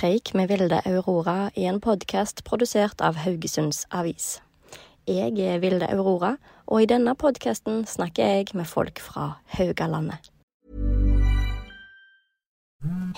Preik 0.00 0.30
med 0.34 0.48
Vilde 0.48 0.80
Aurora 0.88 1.50
i 1.58 1.66
en 1.68 1.80
podkast 1.82 2.40
produsert 2.46 3.02
av 3.04 3.18
Haugesunds 3.20 3.82
Avis. 3.92 4.38
Jeg 5.08 5.34
er 5.44 5.58
Vilde 5.60 5.88
Aurora, 5.92 6.36
og 6.70 6.82
i 6.84 6.88
denne 6.88 7.12
podkasten 7.18 7.82
snakker 7.88 8.24
jeg 8.30 8.54
med 8.56 8.68
folk 8.70 9.00
fra 9.04 9.34
Haugalandet. 9.58 10.30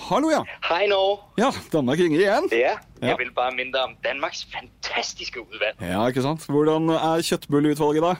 Hallo, 0.09 0.27
ja. 0.33 0.41
Hei 0.67 0.89
nå. 0.91 0.99
Ja, 1.39 1.53
Danmark 1.71 2.01
ringer 2.03 2.19
igjen. 2.19 2.49
Ja, 2.51 2.73
Ja. 2.99 3.07
jeg 3.13 3.17
vil 3.21 3.31
bare 3.31 3.55
minne 3.55 3.79
om 3.79 3.95
Danmarks 4.03 4.43
fantastiske 4.51 5.39
utvalg. 5.39 5.79
Ja, 5.79 6.03
ikke 6.07 6.21
sant? 6.25 6.43
Hvordan 6.51 6.89
er 6.89 7.23
kjøttbulleutvalget, 7.23 8.03
da? 8.03 8.15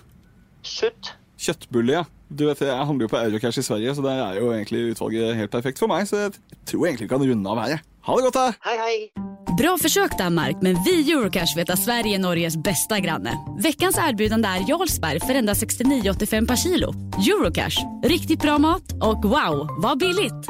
Søtt. 0.63 1.15
Kjøttbulle, 1.37 1.91
ja. 1.99 2.03
Du 2.31 2.47
vet, 2.47 2.61
Jeg 2.61 2.85
handler 2.85 3.03
jo 3.03 3.07
på 3.07 3.17
Eurocash 3.17 3.59
i 3.59 3.61
Sverige, 3.61 3.95
så 3.95 4.01
der 4.01 4.23
er 4.23 4.39
jo 4.39 4.53
egentlig 4.53 4.91
utvalget 4.93 5.35
helt 5.35 5.51
perfekt 5.51 5.79
for 5.79 5.87
meg. 5.87 6.07
Så 6.07 6.15
jeg 6.17 6.31
tror 6.65 6.85
egentlig 6.87 7.09
vi 7.09 7.15
kan 7.17 7.21
runde 7.31 7.49
av 7.49 7.59
her. 7.67 7.81
Ha 8.05 8.15
det 8.15 8.23
godt, 8.23 8.33
da! 8.33 8.53
Hej 8.61 8.77
hej. 8.77 9.11
Bra 9.57 9.77
försök 9.77 10.17
Danmark, 10.17 10.61
men 10.61 10.75
vi 10.83 10.91
i 10.91 11.11
Eurocash 11.11 11.57
vet 11.57 11.69
att 11.69 11.79
Sverige 11.79 12.15
är 12.15 12.19
Norges 12.19 12.57
bästa 12.57 12.99
granne. 12.99 13.37
Veckans 13.63 13.97
erbjudande 13.97 14.47
är 14.47 14.69
Jarlsberg 14.69 15.19
för 15.19 15.35
endast 15.35 15.63
69,85 15.63 16.47
per 16.47 16.55
kilo. 16.55 16.93
Eurocash, 17.29 17.77
riktigt 18.03 18.41
bra 18.41 18.57
mat 18.57 18.93
och 18.93 19.23
wow, 19.23 19.67
vad 19.81 19.99
billigt! 19.99 20.47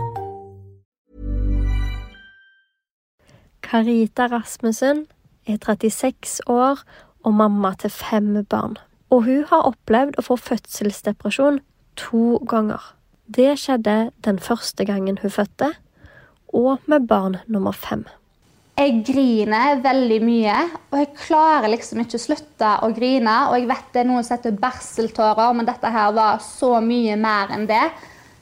Karita 3.60 4.28
Rasmussen 4.28 5.06
er 5.46 5.58
36 5.58 6.42
år 6.46 6.80
og 7.24 7.34
mamma 7.34 7.76
til 7.76 7.90
fem 7.90 8.46
barn. 8.50 8.78
Og 9.10 9.24
hun 9.24 9.46
har 9.50 9.70
opplevd 9.70 10.18
å 10.18 10.26
få 10.26 10.38
fødselsdepresjon 10.38 11.60
to 11.96 12.38
ganger. 12.50 12.82
Det 13.28 13.60
skjedde 13.60 14.12
den 14.26 14.40
første 14.40 14.86
gangen 14.86 15.18
hun 15.22 15.32
fødte, 15.32 15.74
og 16.54 16.84
med 16.90 17.08
barn 17.10 17.40
nummer 17.52 17.76
fem. 17.76 18.06
Jeg 18.74 19.04
griner 19.06 19.84
veldig 19.84 20.18
mye, 20.26 20.56
og 20.90 20.98
jeg 20.98 21.12
klarer 21.20 21.70
liksom 21.70 22.02
ikke 22.02 22.18
å 22.18 22.24
slutte 22.24 22.72
å 22.82 22.90
grine. 22.96 23.36
Og 23.52 23.60
jeg 23.60 23.68
vet 23.70 23.92
det 23.94 24.02
er 24.02 24.08
noen 24.10 24.26
som 24.26 24.40
heter 24.40 24.56
barseltårer, 24.58 25.54
men 25.54 25.68
dette 25.70 25.92
her 25.94 26.16
var 26.16 26.42
så 26.42 26.80
mye 26.82 27.18
mer 27.22 27.54
enn 27.54 27.68
det. 27.70 27.84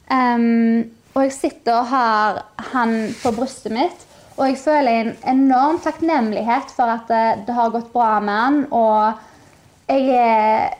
Um, 0.07 0.87
og 1.11 1.25
jeg 1.25 1.35
sitter 1.35 1.81
og 1.81 1.89
har 1.91 2.39
han 2.71 2.95
på 3.19 3.33
brystet 3.35 3.75
mitt, 3.75 4.05
og 4.37 4.47
jeg 4.47 4.61
føler 4.61 5.01
en 5.01 5.11
enorm 5.27 5.81
takknemlighet 5.83 6.71
for 6.73 6.89
at 6.89 7.11
det, 7.11 7.25
det 7.49 7.55
har 7.57 7.73
gått 7.73 7.91
bra 7.91 8.13
med 8.23 8.39
han. 8.39 8.61
Og 8.71 9.91
jeg, 9.91 10.71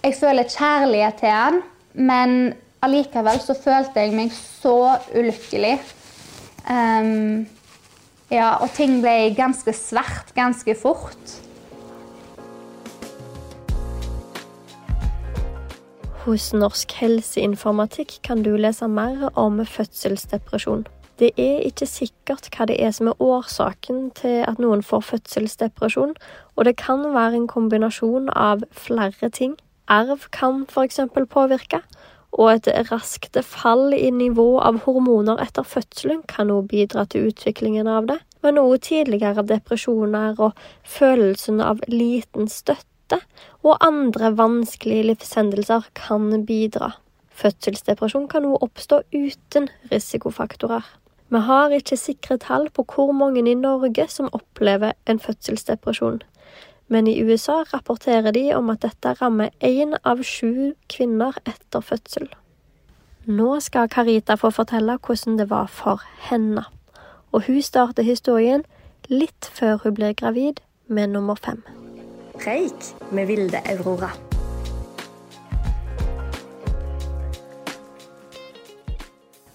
jeg 0.00 0.16
føler 0.16 0.48
kjærlighet 0.48 1.20
til 1.20 1.34
han, 1.34 1.60
men 1.92 2.54
allikevel 2.84 3.36
så 3.44 3.56
følte 3.56 4.00
jeg 4.00 4.16
meg 4.16 4.32
så 4.32 4.96
ulykkelig. 5.12 5.76
Ehm, 6.70 7.46
ja, 8.32 8.54
og 8.62 8.70
ting 8.76 9.00
ble 9.04 9.34
ganske 9.36 9.72
svart 9.76 10.32
ganske 10.36 10.74
fort. 10.78 11.40
Hos 16.24 16.54
Norsk 16.56 16.92
helseinformatikk 17.02 18.22
kan 18.24 18.40
du 18.42 18.54
lese 18.56 18.88
mer 18.88 19.28
om 19.36 19.60
fødselsdepresjon. 19.60 20.86
Det 21.20 21.30
er 21.38 21.60
ikke 21.68 21.86
sikkert 21.86 22.48
hva 22.56 22.64
det 22.66 22.78
er 22.82 22.94
som 22.96 23.10
er 23.12 23.20
årsaken 23.22 24.08
til 24.18 24.40
at 24.48 24.58
noen 24.58 24.80
får 24.82 25.04
fødselsdepresjon, 25.10 26.16
og 26.56 26.64
det 26.64 26.78
kan 26.80 27.04
være 27.14 27.36
en 27.36 27.46
kombinasjon 27.46 28.32
av 28.32 28.64
flere 28.72 29.28
ting. 29.30 29.54
Arv 29.86 30.26
kan 30.32 30.64
f.eks. 30.64 31.00
påvirke, 31.30 31.82
og 32.34 32.50
et 32.50 32.68
raskt 32.90 33.38
fall 33.46 33.94
i 33.94 34.10
nivå 34.10 34.58
av 34.62 34.80
hormoner 34.86 35.40
etter 35.42 35.66
fødselen 35.66 36.24
kan 36.30 36.50
også 36.50 36.70
bidra 36.72 37.04
til 37.10 37.30
utviklingen 37.30 37.90
av 37.90 38.08
det, 38.10 38.18
men 38.42 38.58
også 38.60 38.82
tidligere 38.88 39.46
depresjoner 39.46 40.40
og 40.42 40.58
følelsen 40.96 41.62
av 41.64 41.80
liten 41.88 42.50
støtte 42.50 43.20
og 43.62 43.78
andre 43.84 44.32
vanskelige 44.36 45.08
livshendelser 45.12 45.86
kan 45.96 46.44
bidra. 46.48 46.94
Fødselsdepresjon 47.34 48.28
kan 48.30 48.46
også 48.46 48.66
oppstå 48.68 49.00
uten 49.14 49.70
risikofaktorer. 49.90 50.84
Vi 51.32 51.40
har 51.40 51.72
ikke 51.74 51.96
sikre 51.98 52.36
tall 52.38 52.68
på 52.70 52.84
hvor 52.94 53.10
mange 53.16 53.42
i 53.42 53.56
Norge 53.58 54.06
som 54.12 54.28
opplever 54.36 54.92
en 55.10 55.18
fødselsdepresjon, 55.18 56.20
men 56.88 57.06
i 57.08 57.16
USA 57.22 57.62
rapporterer 57.72 58.32
de 58.32 58.48
om 58.54 58.70
at 58.72 58.82
dette 58.84 59.14
rammer 59.20 59.52
én 59.64 59.96
av 60.04 60.22
sju 60.22 60.74
kvinner 60.90 61.36
etter 61.48 61.84
fødsel. 61.84 62.28
Nå 63.24 63.56
skal 63.64 63.88
Carita 63.88 64.36
få 64.36 64.50
fortelle 64.52 64.98
hvordan 65.00 65.38
det 65.40 65.48
var 65.50 65.70
for 65.72 66.02
henne, 66.28 66.66
og 67.32 67.46
hun 67.48 67.62
starter 67.64 68.04
historien 68.04 68.66
litt 69.08 69.48
før 69.56 69.80
hun 69.84 69.96
blir 69.96 70.12
gravid 70.12 70.60
med 70.86 71.14
nummer 71.16 71.40
fem. 71.40 71.64
Preik 72.36 72.92
med 73.12 73.30
Vilde 73.30 73.62
Aurora. 73.72 74.12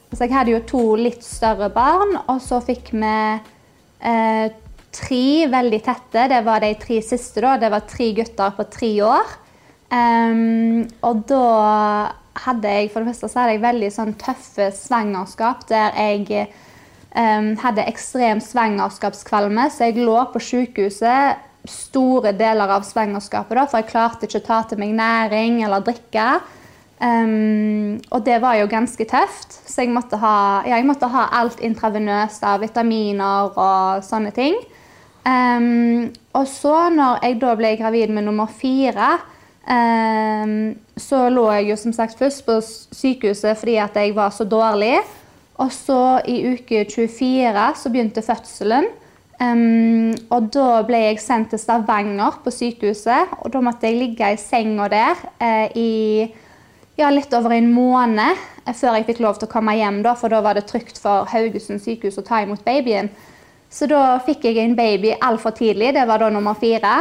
Så 0.10 0.26
jeg 0.26 0.34
hadde 0.34 0.52
jo 0.52 0.64
to 0.68 0.82
litt 1.00 1.22
større 1.24 1.70
barn, 1.72 2.18
og 2.28 2.42
så 2.44 2.58
fikk 2.66 2.90
vi 2.92 3.12
eh, 4.02 4.50
tre 4.96 5.48
veldig 5.52 5.82
tette. 5.86 6.26
Det 6.32 6.40
var 6.46 6.64
de 6.64 6.74
tre 6.82 7.02
siste, 7.06 7.42
da. 7.46 7.58
Det 7.62 7.70
var 7.74 7.86
tre 7.90 8.12
gutter 8.18 8.56
på 8.58 8.66
tre 8.74 8.92
år. 9.06 9.36
Um, 9.90 10.86
og 11.06 11.24
da 11.30 11.46
hadde 12.46 12.72
jeg 12.72 12.92
for 12.94 13.02
det 13.02 13.10
første 13.10 13.30
så 13.32 13.42
hadde 13.42 13.56
jeg 13.56 13.64
veldig 13.64 13.88
sånn 13.94 14.12
tøffe 14.22 14.68
svangerskap 14.78 15.64
der 15.72 15.96
jeg 15.98 16.46
um, 17.16 17.56
hadde 17.58 17.88
ekstrem 17.90 18.42
svangerskapskvalme, 18.44 19.66
så 19.74 19.90
jeg 19.90 20.06
lå 20.06 20.20
på 20.34 20.42
sykehuset 20.44 21.46
store 21.70 22.32
deler 22.38 22.72
av 22.72 22.86
svangerskapet, 22.88 23.58
da, 23.58 23.66
for 23.68 23.82
jeg 23.82 23.90
klarte 23.90 24.30
ikke 24.30 24.44
å 24.44 24.48
ta 24.48 24.62
til 24.70 24.80
meg 24.82 24.94
næring 24.98 25.60
eller 25.66 25.84
drikke. 25.86 26.30
Um, 27.00 28.00
og 28.12 28.24
det 28.28 28.40
var 28.44 28.58
jo 28.60 28.70
ganske 28.72 29.06
tøft, 29.08 29.56
så 29.66 29.86
jeg 29.86 29.94
måtte 29.96 30.20
ha, 30.20 30.62
ja, 30.68 30.78
jeg 30.78 30.88
måtte 30.88 31.10
ha 31.12 31.30
alt 31.40 31.62
intravenøst 31.64 32.44
av 32.48 32.62
vitaminer 32.64 33.56
og 33.56 34.04
sånne 34.06 34.34
ting. 34.36 34.58
Um, 35.28 36.10
og 36.34 36.48
så, 36.48 36.90
når 36.94 37.20
jeg 37.26 37.40
da 37.42 37.56
ble 37.60 37.74
gravid 37.80 38.14
med 38.16 38.26
nummer 38.28 38.50
fire, 38.52 39.18
um, 39.68 40.74
så 40.98 41.26
lå 41.34 41.46
jeg 41.58 41.70
jo 41.72 41.80
som 41.82 41.96
sagt 41.96 42.18
først 42.20 42.46
på 42.48 42.60
sykehuset 42.64 43.60
fordi 43.60 43.76
at 43.84 43.98
jeg 44.00 44.16
var 44.16 44.32
så 44.36 44.48
dårlig. 44.48 44.98
Og 45.60 45.74
så 45.76 46.22
i 46.28 46.40
uke 46.54 46.86
24 46.88 47.68
så 47.76 47.92
begynte 47.92 48.24
fødselen. 48.24 48.88
Um, 49.40 50.12
og 50.36 50.50
da 50.52 50.82
ble 50.88 51.00
jeg 51.06 51.22
sendt 51.24 51.54
til 51.54 51.62
Stavanger 51.62 52.42
på 52.44 52.52
sykehuset, 52.52 53.38
og 53.40 53.54
da 53.54 53.62
måtte 53.64 53.88
jeg 53.88 54.00
ligge 54.02 54.34
i 54.34 54.40
senga 54.40 54.90
der 54.92 55.22
uh, 55.40 55.68
i 55.80 56.28
ja, 57.00 57.08
litt 57.14 57.32
over 57.34 57.56
en 57.56 57.70
måned 57.72 58.36
eh, 58.66 58.76
før 58.76 58.98
jeg 58.98 59.08
fikk 59.08 59.22
lov 59.24 59.40
til 59.40 59.48
å 59.48 59.54
komme 59.54 59.78
hjem, 59.80 60.02
da, 60.04 60.16
for 60.20 60.32
da 60.32 60.42
var 60.44 60.60
det 60.60 60.68
trygt 60.68 61.00
for 61.00 61.30
Haugesund 61.32 61.80
sykehus 61.84 62.20
å 62.20 62.26
ta 62.28 62.42
imot 62.44 62.66
babyen. 62.66 63.08
Så 63.70 63.86
da 63.90 64.18
fikk 64.26 64.48
jeg 64.50 64.58
en 64.64 64.76
baby 64.78 65.14
altfor 65.22 65.54
tidlig. 65.58 65.94
Det 65.94 66.08
var 66.10 66.24
da 66.24 66.30
nummer 66.34 66.58
fire. 66.58 66.94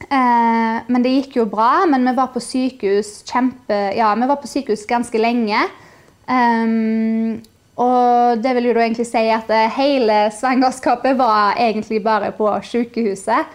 Eh, 0.00 0.76
men 0.90 1.04
det 1.04 1.14
gikk 1.14 1.38
jo 1.40 1.46
bra. 1.50 1.86
Men 1.90 2.08
vi 2.08 2.16
var 2.16 2.32
på 2.34 2.42
sykehus 2.42 3.20
kjempe, 3.28 3.78
ja, 3.96 4.12
var 4.14 4.40
på 4.42 4.50
sykehus 4.50 4.86
ganske 4.90 5.20
lenge. 5.20 5.62
Um, 6.30 7.40
og 7.80 8.38
det 8.42 8.52
vil 8.54 8.68
jo 8.68 8.74
da 8.76 8.84
egentlig 8.84 9.08
si 9.08 9.22
at 9.34 9.48
hele 9.74 10.18
svangerskapet 10.36 11.16
var 11.18 11.58
egentlig 11.58 12.02
bare 12.04 12.30
på 12.36 12.50
sykehuset. 12.62 13.50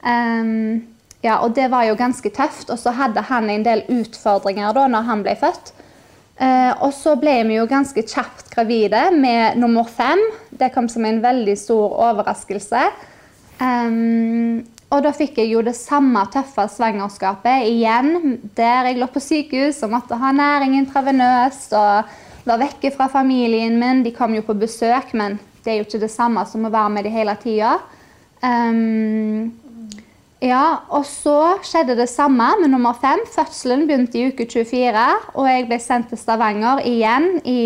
Um, 0.00 0.84
ja, 1.24 1.38
og 1.40 1.54
det 1.56 1.70
var 1.72 1.84
jo 1.88 1.96
ganske 1.98 2.30
tøft. 2.30 2.70
Og 2.70 2.78
så 2.78 2.94
hadde 2.96 3.24
han 3.28 3.50
en 3.50 3.64
del 3.66 3.84
utfordringer 3.92 4.72
da 4.76 4.86
når 4.92 5.08
han 5.08 5.24
ble 5.24 5.36
født. 5.40 5.72
Eh, 6.34 6.72
og 6.82 6.90
så 6.96 7.14
ble 7.20 7.36
vi 7.46 7.58
jo 7.60 7.66
ganske 7.70 8.02
kjapt 8.02 8.50
gravide 8.54 9.06
med 9.14 9.58
nummer 9.60 9.86
fem. 9.86 10.20
Det 10.50 10.72
kom 10.74 10.88
som 10.90 11.06
en 11.06 11.22
veldig 11.22 11.56
stor 11.58 11.94
overraskelse. 12.10 12.82
Um, 13.60 14.64
og 14.90 15.04
da 15.06 15.12
fikk 15.14 15.38
jeg 15.38 15.52
jo 15.52 15.62
det 15.62 15.76
samme 15.78 16.24
tøffe 16.34 16.66
svangerskapet 16.70 17.68
igjen. 17.70 18.38
Der 18.58 18.90
jeg 18.90 18.98
lå 18.98 19.08
på 19.10 19.22
sykehus 19.22 19.80
og 19.86 19.94
måtte 19.94 20.18
ha 20.18 20.32
næring 20.34 20.76
intravenøst 20.80 21.74
og 21.78 22.14
var 22.44 22.60
vekke 22.60 22.92
fra 22.94 23.08
familien 23.10 23.78
min. 23.80 24.02
De 24.04 24.14
kom 24.14 24.34
jo 24.34 24.44
på 24.46 24.58
besøk, 24.58 25.14
men 25.14 25.38
det 25.64 25.72
er 25.72 25.80
jo 25.80 25.86
ikke 25.88 26.02
det 26.02 26.12
samme 26.12 26.42
som 26.50 26.66
å 26.66 26.74
være 26.74 26.96
med 26.96 27.06
de 27.06 27.14
hele 27.14 27.34
tida. 27.42 27.76
Um, 28.42 29.54
ja, 30.44 30.64
og 30.92 31.06
så 31.08 31.56
skjedde 31.64 31.96
det 31.96 32.10
samme 32.12 32.50
med 32.60 32.72
nummer 32.72 32.96
fem. 33.00 33.22
Fødselen 33.32 33.86
begynte 33.88 34.20
i 34.20 34.26
uke 34.28 34.44
24, 34.50 35.04
og 35.34 35.48
jeg 35.48 35.68
ble 35.70 35.78
sendt 35.80 36.10
til 36.12 36.20
Stavanger 36.20 36.82
igjen 36.84 37.38
i 37.48 37.62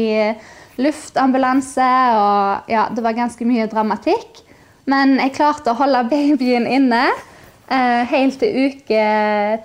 luftambulanse. 0.78 1.88
Og 2.18 2.70
ja, 2.70 2.86
det 2.94 3.02
var 3.02 3.18
ganske 3.18 3.48
mye 3.48 3.66
dramatikk. 3.70 4.44
Men 4.88 5.18
jeg 5.18 5.34
klarte 5.36 5.74
å 5.74 5.78
holde 5.80 6.06
babyen 6.08 6.68
inne 6.70 7.02
eh, 7.10 8.04
helt 8.08 8.38
til 8.40 8.70
uke 8.70 9.02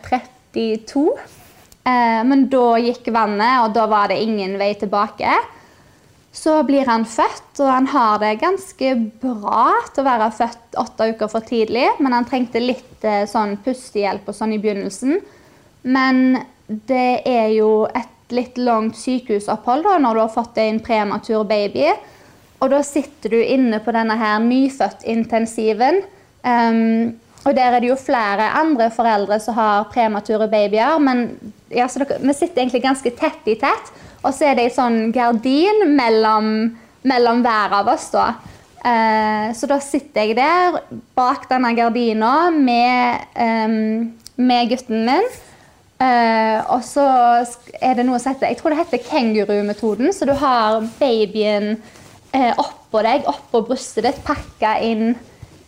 32. 0.10 1.06
Eh, 1.86 2.22
men 2.28 2.48
da 2.52 2.66
gikk 2.82 3.12
vannet, 3.14 3.62
og 3.64 3.78
da 3.78 3.86
var 3.92 4.12
det 4.12 4.24
ingen 4.26 4.58
vei 4.60 4.74
tilbake. 4.80 5.38
Så 6.34 6.56
blir 6.66 6.88
han 6.90 7.06
født, 7.06 7.60
og 7.62 7.70
han 7.70 7.88
har 7.94 8.18
det 8.24 8.40
ganske 8.42 8.94
bra 9.22 9.68
til 9.94 10.02
å 10.02 10.08
være 10.08 10.32
født 10.34 10.80
åtte 10.82 11.12
uker 11.14 11.30
for 11.30 11.46
tidlig. 11.46 11.86
Men 12.02 12.18
han 12.18 12.26
trengte 12.26 12.64
litt 12.64 13.06
eh, 13.06 13.28
sånn 13.30 13.60
pustehjelp 13.62 14.32
og 14.32 14.38
sånn 14.38 14.56
i 14.56 14.60
begynnelsen. 14.64 15.20
Men 15.84 16.40
det 16.68 17.22
er 17.30 17.52
jo 17.54 17.86
et 17.86 18.34
litt 18.34 18.58
langt 18.58 18.98
sykehusopphold 18.98 19.86
da, 19.86 20.00
når 20.02 20.18
du 20.18 20.24
har 20.24 20.34
fått 20.34 20.58
en 20.64 20.82
prematur 20.82 21.46
baby. 21.46 21.92
Og 22.64 22.72
da 22.72 22.80
sitter 22.88 23.36
du 23.36 23.42
inne 23.44 23.82
på 23.84 23.94
denne 23.94 24.16
her 24.18 24.40
nyfødt-intensiven. 24.42 26.02
Um, 26.42 27.14
og 27.44 27.58
der 27.58 27.76
er 27.76 27.84
det 27.84 27.90
jo 27.90 28.00
flere 28.00 28.48
andre 28.56 28.88
foreldre 28.94 29.38
som 29.44 29.58
har 29.58 29.90
premature 29.92 30.48
babyer. 30.52 30.96
Men 31.04 31.26
ja, 31.70 31.90
dere, 31.92 32.22
vi 32.24 32.36
sitter 32.38 32.64
egentlig 32.64 32.86
ganske 32.86 33.12
tett 33.20 33.52
i 33.52 33.58
tett. 33.60 33.92
Og 34.24 34.32
så 34.32 34.50
er 34.50 34.58
det 34.58 34.68
ei 34.68 34.74
sånn 34.74 35.12
gardin 35.16 35.86
mellom, 35.98 36.50
mellom, 37.08 37.44
hver 37.44 37.78
av 37.80 37.92
oss, 37.94 38.10
da. 38.14 38.28
Eh, 38.84 39.50
så 39.56 39.68
da 39.70 39.80
sitter 39.84 40.28
jeg 40.28 40.38
der 40.40 40.82
bak 41.16 41.48
denne 41.52 41.72
gardina 41.76 42.52
med, 42.52 43.28
eh, 43.36 43.76
med 44.36 44.72
gutten 44.72 45.06
min. 45.08 45.28
Eh, 46.04 46.60
og 46.74 46.82
så 46.84 47.04
er 47.80 47.96
det 47.96 48.04
noe 48.08 48.18
som 48.20 48.34
heter 48.34 48.50
Jeg 48.50 48.58
tror 48.60 48.74
det 48.74 48.82
heter 48.82 49.04
kengurumetoden. 49.08 50.12
Så 50.16 50.28
du 50.28 50.34
har 50.40 50.82
babyen 51.00 51.78
eh, 52.34 52.52
oppå 52.58 53.04
deg, 53.06 53.28
oppå 53.30 53.64
brystet 53.68 54.08
ditt, 54.08 54.24
pakka 54.26 54.78
inn 54.84 55.14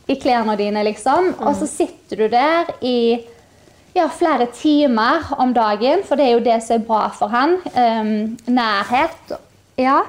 i 0.08 0.18
klærne 0.22 0.58
dine, 0.60 0.84
liksom. 0.86 1.34
Mm. 1.34 1.46
Og 1.48 1.56
så 1.60 1.70
sitter 1.70 2.26
du 2.26 2.28
der 2.34 2.74
i 2.86 2.98
ja, 3.96 4.10
flere 4.12 4.48
timer 4.52 5.24
om 5.40 5.54
dagen, 5.56 6.04
for 6.04 6.20
det 6.20 6.28
er 6.28 6.36
jo 6.36 6.44
det 6.44 6.58
som 6.66 6.76
er 6.78 6.88
bra 6.88 7.06
for 7.16 7.32
han. 7.32 7.58
Um, 7.72 8.36
nærhet. 8.52 9.36
Ja. 9.80 10.02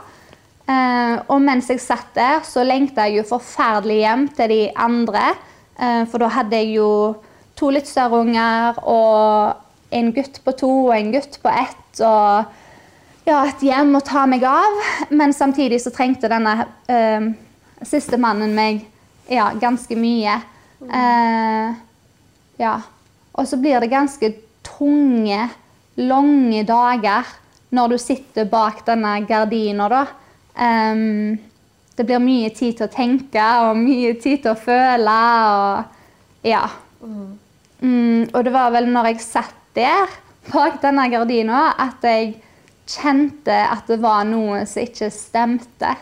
Uh, 0.66 1.22
og 1.30 1.38
mens 1.46 1.70
jeg 1.70 1.82
satt 1.82 2.10
der, 2.16 2.40
så 2.42 2.64
lengta 2.66 3.06
jeg 3.06 3.20
jo 3.20 3.28
forferdelig 3.28 4.00
hjem 4.02 4.26
til 4.34 4.50
de 4.50 4.62
andre. 4.74 5.28
Uh, 5.78 6.02
for 6.10 6.22
da 6.22 6.32
hadde 6.34 6.58
jeg 6.58 6.74
jo 6.80 6.88
to 7.56 7.70
litt 7.72 7.86
større 7.88 8.24
unger 8.24 8.80
og 8.82 9.94
en 9.94 10.10
gutt 10.12 10.42
på 10.44 10.56
to 10.58 10.72
og 10.88 10.96
en 10.96 11.14
gutt 11.14 11.38
på 11.42 11.52
ett. 11.52 12.02
Og 12.02 13.28
ja, 13.28 13.38
et 13.46 13.62
hjem 13.62 13.94
å 13.94 14.02
ta 14.02 14.26
meg 14.26 14.42
av. 14.50 14.82
Men 15.14 15.36
samtidig 15.36 15.78
så 15.84 15.94
trengte 15.94 16.30
denne 16.32 16.58
uh, 16.90 17.30
siste 17.86 18.18
mannen 18.18 18.50
meg 18.58 18.82
ja, 19.30 19.52
ganske 19.62 19.94
mye. 19.98 20.36
ja. 22.58 22.74
Og 23.36 23.48
så 23.48 23.58
blir 23.60 23.80
det 23.80 23.92
ganske 23.92 24.32
tunge, 24.66 25.48
lange 25.96 26.62
dager 26.68 27.28
når 27.76 27.92
du 27.92 27.98
sitter 28.00 28.48
bak 28.48 28.84
denne 28.86 29.18
gardina, 29.28 29.88
da. 29.92 30.04
Um, 30.56 31.36
det 31.96 32.04
blir 32.04 32.20
mye 32.20 32.50
tid 32.56 32.76
til 32.78 32.86
å 32.86 32.92
tenke 32.92 33.44
og 33.64 33.78
mye 33.80 34.14
tid 34.20 34.44
til 34.44 34.52
å 34.52 34.60
føle 34.60 35.20
og 35.52 35.94
Ja. 36.46 36.64
Mm, 37.80 38.30
og 38.32 38.44
det 38.44 38.52
var 38.54 38.70
vel 38.72 38.86
når 38.88 39.10
jeg 39.10 39.24
satt 39.24 39.56
der 39.76 40.12
bak 40.52 40.78
denne 40.80 41.08
gardina, 41.12 41.74
at 41.76 42.04
jeg 42.06 42.36
kjente 42.86 43.56
at 43.66 43.88
det 43.90 43.98
var 44.00 44.24
noe 44.28 44.62
som 44.68 44.84
ikke 44.84 45.10
stemte. 45.12 45.96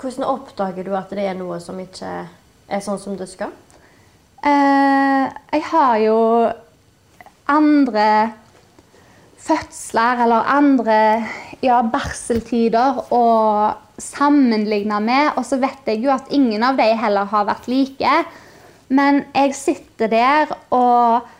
Hvordan 0.00 0.26
oppdager 0.26 0.86
du 0.86 0.94
at 0.96 1.12
det 1.12 1.26
er 1.28 1.36
noe 1.38 1.60
som 1.62 1.78
ikke 1.80 2.14
er 2.24 2.82
sånn 2.82 2.98
som 2.98 3.18
det 3.20 3.28
skal? 3.30 3.52
Uh, 4.44 5.24
jeg 5.54 5.62
har 5.70 5.98
jo 6.04 6.18
andre 7.48 8.08
fødsler 9.44 10.24
eller 10.24 10.48
andre 10.48 10.98
ja, 11.64 11.80
barseltider 11.80 13.02
å 13.12 13.24
sammenligne 14.00 15.00
med. 15.04 15.34
Og 15.38 15.46
så 15.48 15.60
vet 15.62 15.88
jeg 15.88 16.04
jo 16.04 16.12
at 16.14 16.32
ingen 16.34 16.64
av 16.66 16.80
de 16.80 16.88
heller 16.98 17.28
har 17.30 17.48
vært 17.48 17.68
like. 17.70 18.18
Men 18.94 19.24
jeg 19.32 19.56
sitter 19.56 20.12
der 20.12 20.52
og 20.74 21.30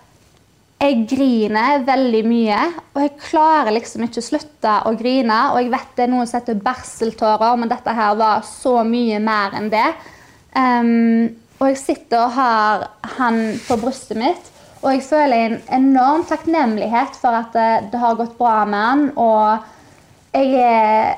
jeg 0.84 1.04
griner 1.08 1.84
veldig 1.86 2.24
mye. 2.28 2.60
Og 2.94 3.04
jeg 3.04 3.14
klarer 3.22 3.72
liksom 3.74 4.04
ikke 4.06 4.20
å 4.20 4.26
slutte 4.26 4.74
å 4.88 4.92
grine. 4.98 5.38
Og 5.52 5.62
jeg 5.62 5.72
vet 5.72 5.94
det 5.96 6.06
er 6.06 6.12
noen 6.12 6.28
som 6.28 6.40
heter 6.40 6.60
barseltårer, 6.64 7.56
men 7.60 7.72
dette 7.72 7.96
her 7.96 8.18
var 8.20 8.44
så 8.48 8.80
mye 8.86 9.20
mer 9.22 9.56
enn 9.60 9.70
det. 9.72 9.86
Um, 10.54 11.32
og 11.60 11.70
jeg 11.70 11.78
sitter 11.80 12.24
og 12.24 12.34
har 12.34 12.88
han 13.16 13.40
på 13.68 13.78
brystet 13.80 14.18
mitt. 14.18 14.50
Og 14.84 14.92
jeg 14.92 15.04
føler 15.06 15.46
en 15.46 15.60
enorm 15.72 16.26
takknemlighet 16.28 17.16
for 17.16 17.36
at 17.38 17.54
det, 17.56 17.92
det 17.92 18.00
har 18.02 18.18
gått 18.18 18.34
bra 18.36 18.64
med 18.68 18.82
han. 18.84 19.04
Og 19.16 20.34
jeg, 20.34 21.14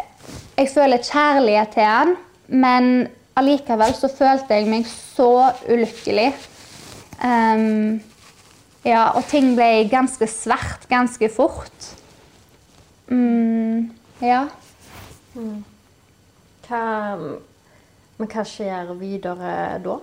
jeg, 0.55 0.69
føler 0.71 1.03
kjærlighet 1.03 1.73
til 1.75 1.89
han, 1.89 2.15
men 2.47 2.91
allikevel 3.37 3.97
så 3.97 4.13
følte 4.13 4.61
jeg 4.61 4.71
meg 4.71 4.87
så 4.87 5.49
ulykkelig. 5.67 6.29
Um, 7.17 7.97
ja, 8.87 9.09
og 9.17 9.25
ting 9.27 9.57
ble 9.59 9.89
ganske 9.91 10.29
svært 10.31 10.87
ganske 10.93 11.31
fort. 11.33 11.91
Mm, 13.11 13.89
ja. 14.23 14.45
Mm. 15.35 15.65
Hva, 16.67 16.85
men 18.19 18.31
hva 18.31 18.45
skjer 18.47 18.95
videre 19.01 19.57
da? 19.83 19.99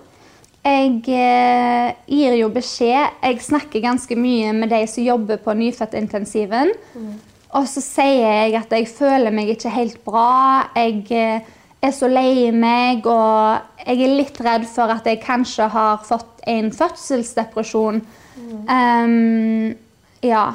Jeg 0.64 1.02
eh, 1.12 1.90
gir 2.08 2.38
jo 2.38 2.46
beskjed 2.48 3.18
Jeg 3.20 3.40
snakker 3.44 3.82
ganske 3.84 4.16
mye 4.16 4.54
med 4.56 4.70
de 4.72 4.80
som 4.88 5.04
jobber 5.04 5.42
på 5.44 5.52
nyfødtintensiven. 5.58 6.72
Mm. 6.96 7.10
Og 7.54 7.68
så 7.70 7.82
sier 7.84 8.24
jeg 8.24 8.56
at 8.58 8.72
jeg 8.72 8.88
føler 8.90 9.34
meg 9.34 9.52
ikke 9.52 9.72
helt 9.74 10.00
bra. 10.06 10.70
Jeg 10.74 11.04
eh, 11.12 11.52
er 11.84 11.92
så 11.92 12.08
lei 12.08 12.48
meg, 12.50 13.04
og 13.04 13.84
jeg 13.84 14.00
er 14.06 14.16
litt 14.16 14.40
redd 14.40 14.64
for 14.70 14.90
at 14.94 15.06
jeg 15.06 15.20
kanskje 15.22 15.68
har 15.70 16.00
fått 16.06 16.40
en 16.48 16.72
fødselsdepresjon. 16.72 18.00
Mm. 18.34 18.64
Um, 18.68 19.76
ja. 20.24 20.46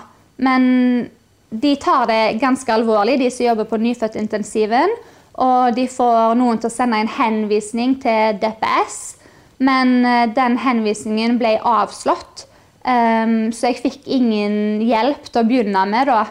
Men 0.41 0.65
de 1.49 1.75
tar 1.81 2.09
det 2.09 2.39
ganske 2.41 2.73
alvorlig, 2.73 3.19
de 3.21 3.29
som 3.33 3.45
jobber 3.45 3.69
på 3.69 3.79
nyfødtintensiven. 3.81 4.97
Og 5.39 5.75
de 5.77 5.85
får 5.87 6.35
noen 6.39 6.59
til 6.59 6.67
å 6.67 6.73
sende 6.73 6.99
en 6.99 7.13
henvisning 7.19 7.95
til 8.01 8.41
DPS. 8.41 9.18
Men 9.59 10.05
eh, 10.07 10.27
den 10.35 10.57
henvisningen 10.61 11.39
ble 11.39 11.57
avslått. 11.67 12.45
Um, 12.79 13.51
så 13.51 13.69
jeg 13.69 13.81
fikk 13.83 14.05
ingen 14.07 14.79
hjelp 14.87 15.27
til 15.27 15.41
å 15.41 15.47
begynne 15.47 15.81
med, 15.91 16.07
da. 16.07 16.21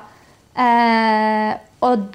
Uh, 0.58 1.50
og 1.84 2.08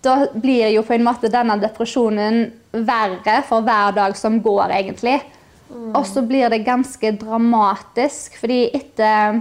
da 0.00 0.14
blir 0.32 0.70
jo 0.72 0.84
på 0.86 0.94
en 0.94 1.04
måte 1.04 1.28
denne 1.32 1.58
depresjonen 1.60 2.46
verre 2.70 3.40
for 3.48 3.66
hver 3.66 3.96
dag 3.98 4.14
som 4.16 4.38
går, 4.40 4.70
egentlig. 4.78 5.18
Mm. 5.70 5.90
Og 5.98 6.04
så 6.08 6.22
blir 6.26 6.48
det 6.50 6.62
ganske 6.66 7.12
dramatisk, 7.18 8.38
fordi 8.40 8.62
etter 8.74 9.40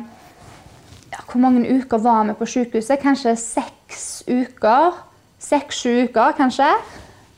ja, 1.10 1.22
Hvor 1.26 1.42
mange 1.42 1.66
uker 1.66 1.98
var 1.98 2.26
vi 2.28 2.36
på 2.38 2.46
sykehuset? 2.46 3.00
Kanskje 3.02 3.36
seks 3.40 4.24
uker? 4.28 4.98
Seks-sju 5.40 6.10
uker, 6.10 6.36
kanskje. 6.38 6.68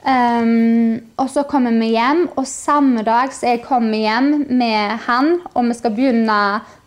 Um, 0.01 0.97
og 1.21 1.27
så 1.29 1.43
kommer 1.45 1.75
vi 1.77 1.91
hjem, 1.93 2.23
og 2.33 2.47
samme 2.49 3.03
dag 3.05 3.29
som 3.37 3.51
jeg 3.51 3.61
kommer 3.67 4.01
hjem 4.01 4.31
med 4.49 4.97
han, 5.05 5.35
og 5.53 5.67
vi 5.69 5.77
skal 5.77 5.93
begynne 5.93 6.37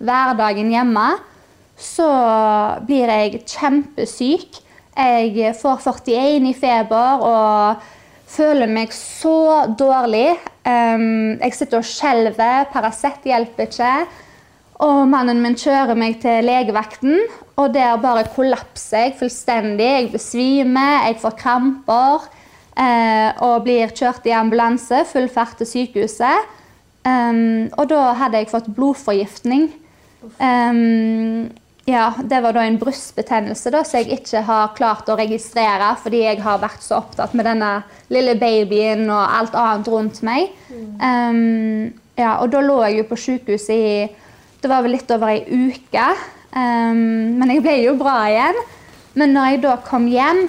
hverdagen 0.02 0.72
hjemme, 0.74 1.06
så 1.78 2.08
blir 2.86 3.10
jeg 3.10 3.44
kjempesyk. 3.46 4.60
Jeg 4.98 5.54
får 5.58 5.86
41 5.86 6.50
i 6.50 6.54
feber 6.58 7.22
og 7.26 7.86
føler 8.34 8.70
meg 8.70 8.92
så 8.94 9.70
dårlig. 9.78 10.34
Um, 10.66 11.38
jeg 11.38 11.54
sitter 11.54 11.82
og 11.82 11.86
skjelver. 11.86 12.68
Paracet 12.72 13.26
hjelper 13.26 13.68
ikke. 13.68 13.96
Og 14.82 15.04
mannen 15.06 15.42
min 15.42 15.54
kjører 15.58 15.94
meg 15.98 16.18
til 16.22 16.46
legevakten, 16.46 17.20
og 17.54 17.74
der 17.76 17.94
bare 18.02 18.26
kollapser 18.34 19.06
jeg 19.06 19.18
fullstendig. 19.20 19.86
Jeg 19.86 20.14
besvimer, 20.14 21.04
jeg 21.06 21.20
får 21.22 21.36
kramper. 21.38 22.26
Eh, 22.74 23.30
og 23.46 23.64
blir 23.66 23.92
kjørt 23.94 24.24
i 24.26 24.34
ambulanse, 24.34 25.04
full 25.06 25.28
fart 25.30 25.58
til 25.60 25.70
sykehuset. 25.70 26.52
Og 27.04 27.84
da 27.90 28.00
hadde 28.16 28.40
jeg 28.40 28.48
fått 28.48 28.70
blodforgiftning. 28.74 29.66
Ja, 31.84 32.04
det 32.16 32.38
var 32.40 32.56
da 32.56 32.62
en 32.64 32.78
brystbetennelse 32.80 33.68
da, 33.74 33.82
som 33.84 34.00
jeg 34.00 34.22
ikke 34.22 34.40
har 34.46 34.70
klart 34.78 35.10
å 35.12 35.18
registrere 35.20 35.90
fordi 36.00 36.22
jeg 36.22 36.40
har 36.40 36.62
vært 36.62 36.80
så 36.80 37.02
opptatt 37.02 37.34
med 37.36 37.44
denne 37.44 37.74
lille 38.08 38.38
babyen 38.40 39.04
og 39.04 39.20
alt 39.20 39.58
annet 39.60 39.90
rundt 39.92 40.22
meg. 40.24 40.48
Um, 40.72 41.92
ja, 42.16 42.38
og 42.38 42.54
da 42.54 42.62
lå 42.64 42.78
jeg 42.86 43.02
jo 43.02 43.08
på 43.10 43.20
sykehuset 43.26 43.76
i 43.76 44.08
det 44.64 44.70
var 44.72 44.80
vel 44.86 44.94
litt 44.96 45.10
over 45.12 45.28
ei 45.28 45.42
uke. 45.44 46.06
Men 46.56 47.50
jeg 47.52 47.60
ble 47.66 47.74
jo 47.82 47.98
bra 48.00 48.16
igjen. 48.30 48.60
Men 49.20 49.34
når 49.36 49.50
jeg 49.50 49.60
da 49.66 49.74
kom 49.84 50.06
hjem, 50.08 50.46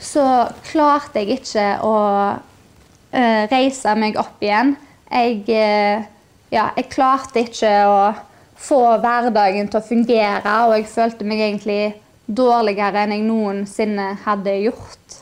så 0.00 0.24
klarte 0.68 1.22
jeg 1.22 1.40
ikke 1.40 1.66
å 1.84 1.94
uh, 2.36 3.42
reise 3.50 3.94
meg 3.98 4.18
opp 4.20 4.42
igjen. 4.44 4.74
Jeg, 5.08 5.42
uh, 5.48 6.06
ja, 6.54 6.70
jeg 6.76 6.88
klarte 6.92 7.44
ikke 7.44 7.72
å 7.88 8.00
få 8.58 8.82
hverdagen 9.02 9.70
til 9.70 9.80
å 9.80 9.86
fungere, 9.86 10.54
og 10.66 10.76
jeg 10.76 10.88
følte 10.90 11.26
meg 11.28 11.42
egentlig 11.46 11.82
dårligere 12.26 13.04
enn 13.04 13.14
jeg 13.16 13.26
noensinne 13.26 14.10
hadde 14.24 14.56
gjort. 14.66 15.20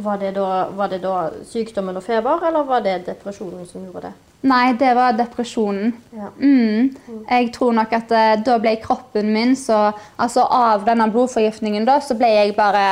Var 0.00 0.18
det 0.20 0.34
da, 0.36 0.48
var 0.76 0.90
det 0.90 1.00
da 1.02 1.14
sykdommen 1.46 1.98
og 1.98 2.04
feber, 2.04 2.42
eller 2.48 2.66
var 2.68 2.82
det 2.84 3.02
depresjonen 3.08 3.66
som 3.68 3.84
gjorde 3.84 4.08
det? 4.08 4.16
Nei, 4.48 4.72
det 4.80 4.94
var 4.96 5.16
depresjonen. 5.18 5.90
Ja. 6.16 6.30
Mm. 6.40 6.94
Jeg 7.28 7.50
tror 7.52 7.74
nok 7.76 7.90
at 7.92 8.12
eh, 8.16 8.36
da 8.44 8.56
ble 8.62 8.72
kroppen 8.80 9.28
min 9.34 9.52
så 9.58 9.90
Altså 10.16 10.46
av 10.48 10.86
denne 10.86 11.10
blodforgiftningen, 11.12 11.84
da, 11.84 11.98
så 12.00 12.16
ble 12.16 12.30
jeg 12.32 12.54
bare 12.56 12.86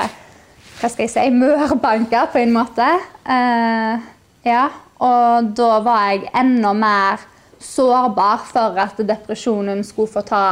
Hva 0.79 0.87
skal 0.87 1.09
jeg 1.09 1.11
si 1.11 1.31
Mørbanka, 1.35 2.29
på 2.31 2.39
en 2.39 2.53
måte. 2.55 2.87
Uh, 3.27 3.99
ja. 4.47 4.69
Og 5.03 5.49
da 5.59 5.81
var 5.83 6.05
jeg 6.13 6.29
enda 6.39 6.71
mer 6.75 7.25
sårbar 7.59 8.45
for 8.47 8.79
at 8.79 9.01
depresjonen 9.03 9.83
skulle 9.87 10.13
få 10.13 10.23
ta 10.27 10.45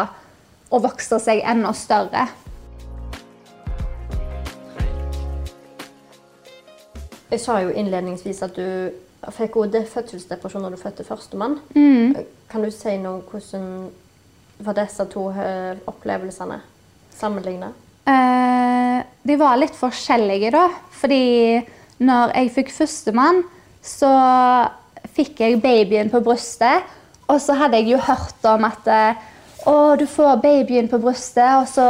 og 0.66 0.82
vokse 0.82 1.20
seg 1.22 1.44
enda 1.46 1.70
større. 1.78 2.26
Jeg 7.30 7.42
sa 7.42 7.60
jo 7.62 7.70
innledningsvis 7.70 8.42
at 8.46 8.58
du 8.58 9.30
fikk 9.34 9.62
fødselsdepresjon 9.94 10.66
når 10.66 10.74
du 10.74 10.82
fødte 10.82 11.06
førstemann. 11.06 11.60
Mm. 11.74 12.18
Kan 12.50 12.66
du 12.66 12.70
si 12.74 12.98
noe 12.98 13.20
om 13.20 13.24
hvordan 13.30 13.90
var 14.58 14.78
disse 14.82 15.06
to 15.14 15.28
eh, 15.30 15.78
opplevelsene 15.86 16.60
sammenlignet? 17.14 17.85
Eh, 18.06 18.98
de 19.26 19.38
var 19.40 19.58
litt 19.60 19.76
forskjellige, 19.76 20.52
da. 20.54 20.66
Fordi 20.96 21.60
når 22.06 22.34
jeg 22.36 22.52
fikk 22.58 22.74
førstemann, 22.74 23.42
så 23.82 24.10
fikk 25.16 25.40
jeg 25.42 25.62
babyen 25.62 26.12
på 26.12 26.20
brystet. 26.24 26.86
Og 27.26 27.40
så 27.42 27.56
hadde 27.58 27.80
jeg 27.80 27.96
jo 27.96 28.04
hørt 28.06 28.46
om 28.46 28.68
at 28.68 28.86
å, 29.66 29.96
du 29.98 30.06
får 30.06 30.38
babyen 30.44 30.86
på 30.90 31.00
brystet, 31.02 31.58
og 31.58 31.66
så 31.66 31.86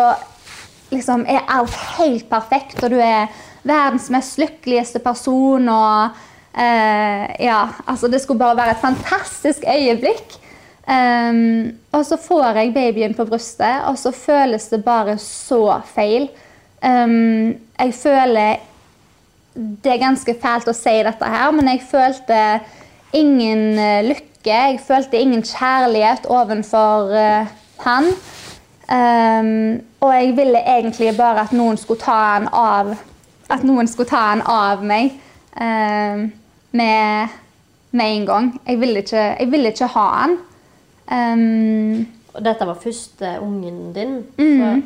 liksom 0.92 1.26
er 1.28 1.44
alt 1.50 1.74
helt 1.98 2.28
perfekt, 2.30 2.78
og 2.84 2.94
du 2.94 3.00
er 3.02 3.28
verdens 3.66 4.08
mest 4.14 4.38
lykkeligste 4.40 5.02
person. 5.04 5.68
og 5.68 6.16
eh, 6.56 7.44
ja, 7.44 7.60
altså 7.86 8.08
Det 8.08 8.22
skulle 8.22 8.38
bare 8.38 8.56
være 8.56 8.76
et 8.76 8.84
fantastisk 8.84 9.64
øyeblikk. 9.68 10.38
Um, 10.86 11.72
og 11.92 12.04
så 12.06 12.14
får 12.16 12.60
jeg 12.60 12.74
babyen 12.74 13.14
på 13.14 13.24
brystet, 13.26 13.82
og 13.90 13.98
så 13.98 14.12
føles 14.14 14.68
det 14.70 14.84
bare 14.84 15.16
så 15.18 15.80
feil. 15.84 16.28
Um, 16.84 17.56
jeg 17.78 17.94
føler 17.94 18.56
Det 19.56 19.92
er 19.92 19.98
ganske 19.98 20.34
fælt 20.42 20.68
å 20.68 20.74
si 20.76 20.92
dette 21.02 21.28
her, 21.32 21.50
men 21.50 21.68
jeg 21.72 21.82
følte 21.90 22.40
ingen 23.16 23.78
uh, 23.80 24.04
lykke. 24.04 24.52
Jeg 24.52 24.80
følte 24.86 25.18
ingen 25.18 25.42
kjærlighet 25.42 26.28
overfor 26.28 27.10
uh, 27.10 27.54
han. 27.82 28.10
Um, 28.86 29.80
og 30.00 30.12
jeg 30.14 30.36
ville 30.36 30.60
egentlig 30.60 31.16
bare 31.16 31.48
at 31.48 31.54
noen 31.56 31.80
skulle 31.80 32.04
ta 32.04 32.18
han 32.36 32.46
av 32.52 32.92
At 33.50 33.64
noen 33.66 33.88
skulle 33.90 34.10
ta 34.10 34.20
han 34.28 34.42
av 34.42 34.84
meg 34.84 35.16
med, 35.56 37.34
med 37.90 38.06
en 38.06 38.26
gang. 38.26 38.48
Jeg 38.66 38.80
ville 38.80 39.02
ikke, 39.02 39.22
jeg 39.38 39.50
ville 39.50 39.70
ikke 39.70 39.88
ha 39.94 40.06
han. 40.20 40.36
Um, 41.06 42.06
og 42.34 42.42
dette 42.44 42.66
var 42.68 42.80
første 42.82 43.36
ungen 43.40 43.92
din. 43.96 44.18
Mm. 44.38 44.82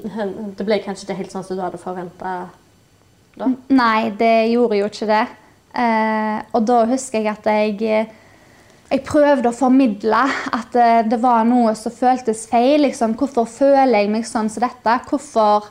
Så 0.00 0.26
det 0.56 0.64
ble 0.64 0.80
kanskje 0.82 1.06
ikke 1.06 1.18
helt 1.18 1.34
sånn 1.34 1.44
som 1.44 1.58
du 1.58 1.62
hadde 1.62 1.80
forventa 1.80 2.32
da? 3.38 3.50
Nei, 3.72 4.10
det 4.18 4.50
gjorde 4.52 4.80
jo 4.80 4.88
ikke 4.90 5.08
det. 5.10 5.26
Uh, 5.70 6.38
og 6.56 6.64
da 6.66 6.80
husker 6.90 7.22
jeg 7.22 7.30
at 7.30 7.46
jeg, 7.46 8.06
jeg 8.90 9.02
prøvde 9.06 9.52
å 9.52 9.54
formidle 9.54 10.22
at 10.50 10.74
uh, 10.74 11.02
det 11.06 11.20
var 11.22 11.44
noe 11.48 11.76
som 11.78 11.94
føltes 11.94 12.46
feil. 12.50 12.82
Liksom. 12.86 13.14
Hvorfor 13.20 13.48
føler 13.50 14.00
jeg 14.00 14.12
meg 14.12 14.26
sånn 14.28 14.50
som 14.50 14.64
dette? 14.66 14.96
Hvorfor, 15.10 15.68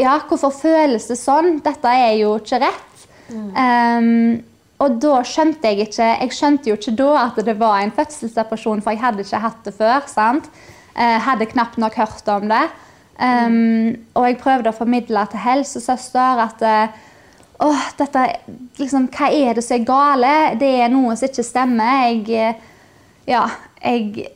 ja, 0.00 0.18
hvorfor 0.28 0.54
føles 0.54 1.10
det 1.10 1.18
sånn? 1.20 1.58
Dette 1.64 1.96
er 2.06 2.14
jo 2.22 2.36
ikke 2.40 2.62
rett. 2.64 3.08
Mm. 3.28 3.50
Um, 3.52 4.57
og 4.78 4.98
da 5.02 5.20
skjønte 5.26 5.70
jeg 5.72 5.88
ikke 5.88 6.08
Jeg 6.22 6.34
skjønte 6.36 6.70
jo 6.70 6.76
ikke 6.78 6.96
da 6.98 7.10
at 7.24 7.40
det 7.46 7.56
var 7.58 7.80
en 7.82 7.94
fødselsdepresjon, 7.94 8.82
for 8.82 8.94
jeg 8.94 9.02
hadde 9.02 9.24
ikke 9.24 9.42
hatt 9.42 9.64
det 9.64 9.74
før. 9.74 10.06
sant? 10.06 10.50
Jeg 10.94 11.22
hadde 11.22 11.50
knapt 11.50 11.78
nok 11.78 11.94
hørt 11.94 12.28
om 12.28 12.48
det. 12.50 12.64
Um, 13.18 13.96
og 14.14 14.28
jeg 14.28 14.38
prøvde 14.38 14.70
å 14.70 14.76
formidle 14.76 15.24
til 15.30 15.42
helsesøster 15.42 16.42
at 16.44 16.62
åh, 17.58 17.86
dette, 17.98 18.24
liksom, 18.78 19.08
hva 19.14 19.30
er 19.34 19.58
det 19.58 19.64
som 19.66 19.80
er 19.80 19.86
gale? 19.86 20.34
Det 20.60 20.68
er 20.78 20.92
noe 20.92 21.16
som 21.18 21.26
ikke 21.26 21.46
stemmer. 21.46 22.12
Jeg, 22.12 22.54
ja, 23.26 23.44
jeg, 23.82 24.28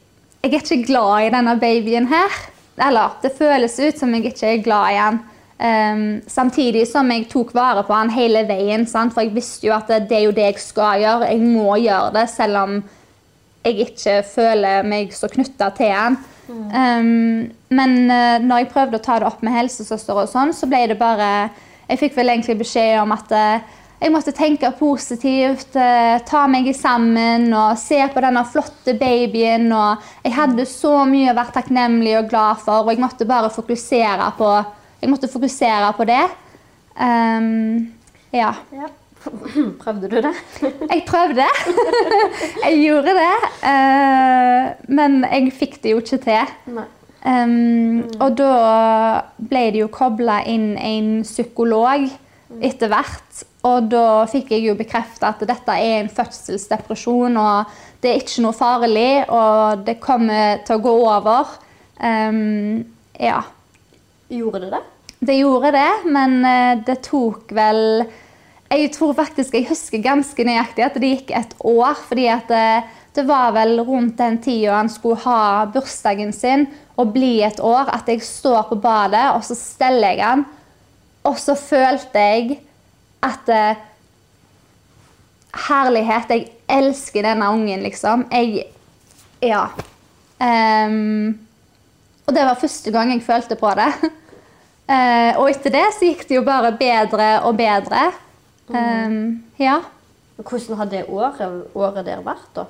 jeg 0.43 0.51
er 0.51 0.59
ikke 0.59 0.83
glad 0.89 1.29
i 1.29 1.35
denne 1.37 1.55
babyen 1.63 2.11
her. 2.11 2.41
Eller 2.83 3.15
det 3.23 3.35
føles 3.39 3.79
ut 3.79 4.01
som 4.01 4.15
jeg 4.17 4.33
ikke 4.33 4.49
er 4.49 4.65
glad 4.65 4.91
i 4.91 4.99
han. 4.99 5.23
Um, 5.63 6.23
samtidig 6.27 6.89
som 6.91 7.07
jeg 7.13 7.29
tok 7.31 7.53
vare 7.55 7.85
på 7.87 7.95
han 7.95 8.11
hele 8.11 8.43
veien. 8.49 8.83
Sant? 8.91 9.15
For 9.15 9.23
jeg 9.23 9.35
visste 9.37 9.69
jo 9.69 9.77
at 9.77 9.87
det, 9.91 10.09
det, 10.11 10.19
er 10.19 10.25
jo 10.27 10.35
det 10.35 10.49
jeg 10.49 10.63
skal 10.65 11.05
gjøre. 11.05 11.29
Jeg 11.31 11.45
må 11.45 11.77
gjøre 11.79 12.15
det, 12.17 12.25
selv 12.33 12.59
om 12.65 12.81
jeg 13.63 13.79
ikke 13.85 14.17
føler 14.27 14.89
meg 14.89 15.13
så 15.15 15.31
knytta 15.31 15.71
til 15.77 15.93
han. 15.95 16.19
Mm. 16.49 16.65
Um, 16.75 17.77
men 17.79 17.95
uh, 18.11 18.43
når 18.43 18.65
jeg 18.65 18.73
prøvde 18.73 18.99
å 18.99 19.05
ta 19.05 19.21
det 19.23 19.29
opp 19.29 19.45
med 19.47 19.55
helsesøster, 19.55 20.19
og 20.19 20.33
sånn, 20.33 20.51
så 20.57 20.67
ble 20.67 20.89
det 20.91 20.99
bare 21.01 21.29
Jeg 21.87 22.01
fikk 22.01 22.15
vel 22.17 22.33
egentlig 22.33 22.57
beskjed 22.63 22.99
om 23.03 23.15
at 23.15 23.31
uh, 23.31 23.79
jeg 24.03 24.11
måtte 24.11 24.35
tenke 24.35 24.67
positivt, 24.81 25.77
uh, 25.79 26.19
ta 26.27 26.45
meg 26.51 26.73
sammen 26.75 27.53
og 27.55 27.79
se 27.79 28.01
på 28.11 28.23
denne 28.25 28.43
flotte 28.51 28.99
babyen. 28.99 29.71
Og 29.71 30.13
jeg 30.27 30.35
hadde 30.35 30.67
så 30.67 31.05
mye 31.07 31.31
å 31.31 31.39
være 31.39 31.61
takknemlig 31.61 32.19
og 32.19 32.31
glad 32.35 32.63
for, 32.67 32.83
og 32.83 32.91
jeg 32.91 33.05
måtte 33.07 33.31
bare 33.31 33.53
fokusere 33.55 34.33
på 34.43 34.55
jeg 35.03 35.11
måtte 35.11 35.31
fokusere 35.31 35.93
på 35.99 36.07
det. 36.07 36.23
Um, 36.95 37.93
ja. 38.33 38.55
ja. 38.73 38.89
Prøvde 39.83 40.09
du 40.09 40.19
det? 40.23 40.35
jeg 40.93 41.05
prøvde. 41.09 41.47
jeg 42.65 42.81
gjorde 42.85 43.15
det. 43.19 43.37
Uh, 43.63 44.89
men 44.89 45.23
jeg 45.27 45.53
fikk 45.59 45.81
det 45.83 45.95
jo 45.95 46.03
ikke 46.03 46.21
til. 46.23 46.53
Um, 46.73 46.83
mm. 47.23 48.03
Og 48.23 48.37
da 48.39 48.53
ble 49.39 49.69
det 49.75 49.83
jo 49.85 49.93
kobla 49.93 50.43
inn 50.49 50.75
en 50.79 51.11
psykolog 51.27 52.07
etter 52.63 52.93
hvert. 52.93 53.43
Og 53.67 53.91
da 53.91 54.25
fikk 54.31 54.55
jeg 54.55 54.67
jo 54.67 54.77
bekrefta 54.79 55.33
at 55.33 55.43
dette 55.47 55.75
er 55.79 56.01
en 56.01 56.11
fødselsdepresjon, 56.11 57.37
og 57.39 57.75
det 58.03 58.11
er 58.11 58.23
ikke 58.23 58.43
noe 58.43 58.57
farlig, 58.57 59.23
og 59.31 59.85
det 59.87 60.01
kommer 60.03 60.63
til 60.67 60.79
å 60.79 60.83
gå 60.83 60.95
over. 61.07 61.53
Um, 62.03 62.83
ja. 63.19 63.43
Gjorde 64.33 64.65
det 64.65 64.71
det? 64.73 64.83
Det 65.23 65.37
gjorde 65.39 65.71
det, 65.77 65.91
men 66.11 66.39
eh, 66.45 66.79
det 66.87 67.03
tok 67.07 67.53
vel 67.55 68.07
Jeg 68.73 68.89
tror 68.95 69.13
faktisk 69.15 69.55
jeg 69.55 69.69
husker 69.69 70.01
ganske 70.03 70.47
nøyaktig 70.49 70.87
at 70.87 70.97
det 70.99 71.11
gikk 71.13 71.31
et 71.37 71.53
år. 71.61 71.95
fordi 72.09 72.27
at 72.33 72.49
det, 72.49 72.67
eh, 72.83 72.99
det 73.13 73.27
var 73.29 73.53
vel 73.53 73.77
rundt 73.85 74.17
den 74.17 74.39
tida 74.41 74.79
han 74.79 74.89
skulle 74.89 75.21
ha 75.21 75.67
bursdagen 75.69 76.33
sin 76.33 76.65
og 76.97 77.13
bli 77.13 77.43
et 77.45 77.61
år, 77.61 77.91
at 77.93 78.09
jeg 78.09 78.23
står 78.25 78.63
på 78.71 78.79
badet, 78.81 79.35
og 79.37 79.45
så 79.45 79.57
steller 79.57 80.15
jeg 80.17 80.25
han. 80.25 80.45
Og 81.29 81.37
så 81.39 81.55
følte 81.55 82.19
jeg 82.19 82.59
at 83.23 83.53
eh, 83.53 83.89
Herlighet, 85.69 86.31
jeg 86.33 86.47
elsker 86.73 87.27
denne 87.27 87.51
ungen, 87.53 87.83
liksom. 87.85 88.25
Jeg 88.33 88.65
Ja. 89.43 89.67
Um, 90.41 91.39
og 92.27 92.35
det 92.35 92.45
var 92.47 92.59
første 92.59 92.91
gang 92.91 93.13
jeg 93.13 93.23
følte 93.23 93.55
på 93.61 93.71
det. 93.77 93.93
Uh, 94.91 95.39
og 95.39 95.49
etter 95.53 95.73
det 95.73 95.87
så 95.95 96.09
gikk 96.09 96.27
det 96.29 96.37
jo 96.41 96.45
bare 96.47 96.73
bedre 96.77 97.29
og 97.47 97.57
bedre. 97.57 98.07
Um, 98.69 99.43
ja. 99.61 99.81
Hvordan 100.43 100.79
har 100.81 100.89
det 100.91 101.05
året, 101.09 101.67
året 101.75 102.07
der 102.07 102.25
vært, 102.25 102.49
da? 102.57 102.67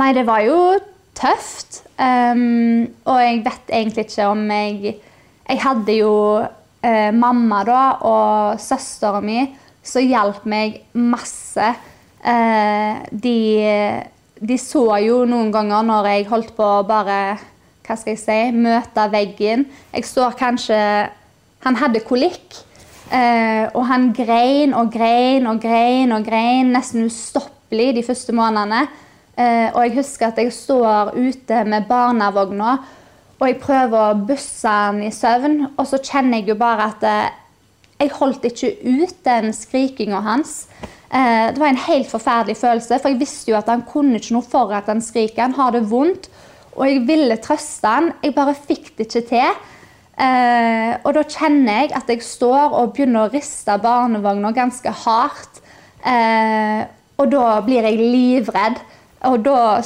Nei, 0.00 0.12
det 0.16 0.24
var 0.26 0.42
jo 0.46 0.58
tøft. 1.18 1.82
Um, 1.98 2.88
og 3.04 3.20
jeg 3.22 3.42
vet 3.46 3.74
egentlig 3.74 4.06
ikke 4.08 4.30
om 4.30 4.50
jeg 4.50 4.96
Jeg 5.50 5.58
hadde 5.64 5.94
jo 5.96 6.12
eh, 6.84 7.10
mamma 7.10 7.64
da, 7.66 7.80
og 8.06 8.60
søstera 8.62 9.18
mi 9.24 9.40
som 9.82 10.04
hjalp 10.04 10.44
meg 10.46 10.80
masse. 10.92 11.72
Eh, 12.20 13.00
de, 13.10 13.38
de 14.38 14.58
så 14.60 14.84
jo 15.02 15.24
noen 15.28 15.50
ganger 15.50 15.86
når 15.88 16.10
jeg 16.12 16.28
holdt 16.30 16.52
på 16.54 16.68
å 16.76 16.84
bare 16.86 17.20
hva 17.86 17.96
skal 17.98 18.14
jeg 18.14 18.22
si, 18.22 18.38
møte 18.54 19.08
veggen. 19.10 19.64
Jeg 19.90 20.06
står 20.06 20.36
kanskje 20.38 20.78
Han 21.64 21.76
hadde 21.76 22.04
kolikk. 22.06 22.60
Eh, 23.10 23.66
og 23.74 23.88
han 23.88 24.12
grein 24.14 24.70
og 24.78 24.92
grein 24.94 25.48
og 25.50 25.58
grein 25.58 26.12
og 26.14 26.22
grein 26.22 26.68
nesten 26.70 27.08
ustoppelig 27.08 27.90
de 27.96 28.04
første 28.06 28.34
månedene. 28.36 28.84
Eh, 29.34 29.66
og 29.72 29.82
jeg 29.82 29.96
husker 29.96 30.30
at 30.30 30.38
jeg 30.38 30.54
står 30.54 31.16
ute 31.18 31.64
med 31.66 31.88
barnevogna 31.90 32.76
og 33.40 33.46
jeg 33.48 33.58
prøver 33.62 33.96
å 33.96 34.18
busse 34.28 34.68
han 34.68 34.98
i 35.02 35.08
søvn, 35.16 35.62
og 35.72 35.86
så 35.88 35.98
kjenner 36.04 36.42
jeg 36.42 36.50
jo 36.52 36.58
bare 36.60 36.90
at 36.92 37.06
eh, 37.08 37.30
jeg 38.02 38.12
holdt 38.18 38.44
ikke 38.50 38.74
ut 38.84 39.16
den 39.24 39.54
skrikinga 39.56 40.20
hans. 40.24 40.66
Det 41.10 41.58
var 41.58 41.72
en 41.72 41.80
helt 41.88 42.06
forferdelig 42.06 42.54
følelse, 42.60 43.00
for 43.00 43.10
jeg 43.10 43.18
visste 43.18 43.50
jo 43.50 43.56
at 43.58 43.66
han 43.68 43.80
kunne 43.88 44.20
ikke 44.20 44.36
noe 44.36 44.46
for 44.46 44.70
at 44.76 44.86
han 44.88 45.00
skriker. 45.02 45.42
Han 45.42 45.56
har 45.56 45.72
det 45.74 45.82
vondt, 45.90 46.28
og 46.76 46.84
jeg 46.86 47.00
ville 47.08 47.36
trøste 47.42 47.90
han. 47.90 48.12
Jeg 48.22 48.36
bare 48.36 48.54
fikk 48.54 48.92
det 48.94 49.08
ikke 49.08 49.24
til. 49.32 49.58
Eh, 50.20 50.92
og 51.00 51.14
da 51.16 51.24
kjenner 51.24 51.84
jeg 51.84 51.94
at 51.96 52.10
jeg 52.12 52.24
står 52.26 52.76
og 52.76 52.92
begynner 52.92 53.26
å 53.26 53.32
riste 53.32 53.76
barnevogna 53.80 54.52
ganske 54.56 54.92
hardt. 55.04 55.62
og 57.20 57.26
da 57.28 57.60
blir 57.60 57.84
jeg 57.84 57.98
livredd. 58.00 58.78
Og 59.28 59.42
da 59.44 59.80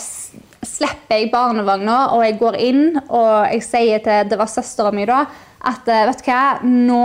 slipper 0.64 1.18
jeg 1.18 1.32
barnevogna, 1.32 1.96
og 2.14 2.24
jeg 2.24 2.36
går 2.40 2.58
inn 2.62 2.84
og 3.02 3.48
jeg 3.52 3.64
sier 3.66 4.04
til 4.04 4.28
det 4.30 4.38
var 4.40 4.50
søstera 4.50 4.92
mi 4.94 5.06
da, 5.08 5.24
at 5.64 5.88
eh, 5.90 6.04
vet 6.08 6.20
du 6.20 6.28
hva, 6.28 6.42
nå, 6.64 7.02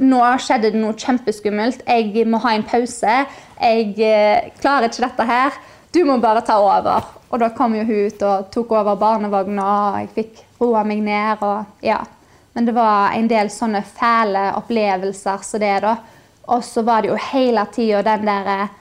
nå 0.00 0.20
skjedde 0.42 0.72
det 0.72 0.80
noe 0.80 0.96
kjempeskummelt. 0.98 1.84
Jeg 1.86 2.26
må 2.28 2.40
ha 2.44 2.54
en 2.56 2.66
pause. 2.66 3.16
Jeg 3.58 3.94
eh, 4.00 4.50
klarer 4.62 4.88
ikke 4.88 5.04
dette 5.04 5.28
her. 5.28 5.58
Du 5.92 6.02
må 6.08 6.18
bare 6.22 6.44
ta 6.46 6.58
over. 6.62 7.08
Og 7.28 7.42
da 7.42 7.50
kom 7.56 7.76
jo 7.76 7.84
hun 7.84 8.06
ut 8.08 8.22
og 8.24 8.48
tok 8.54 8.72
over 8.78 8.96
barnevogna, 9.00 9.66
og 9.68 9.98
jeg 10.00 10.14
fikk 10.16 10.44
roa 10.62 10.84
meg 10.88 11.04
ned. 11.04 11.44
og 11.44 11.84
ja. 11.84 12.00
Men 12.58 12.66
det 12.66 12.72
var 12.74 13.12
en 13.14 13.28
del 13.30 13.52
sånne 13.54 13.84
fæle 13.86 14.40
opplevelser 14.58 15.42
som 15.46 15.60
det, 15.62 15.76
da. 15.84 15.92
Og 16.50 16.64
så 16.66 16.82
var 16.82 17.04
det 17.04 17.12
jo 17.12 17.18
hele 17.28 17.62
tida 17.70 18.00
den 18.02 18.24
derre 18.26 18.56
eh, 18.64 18.72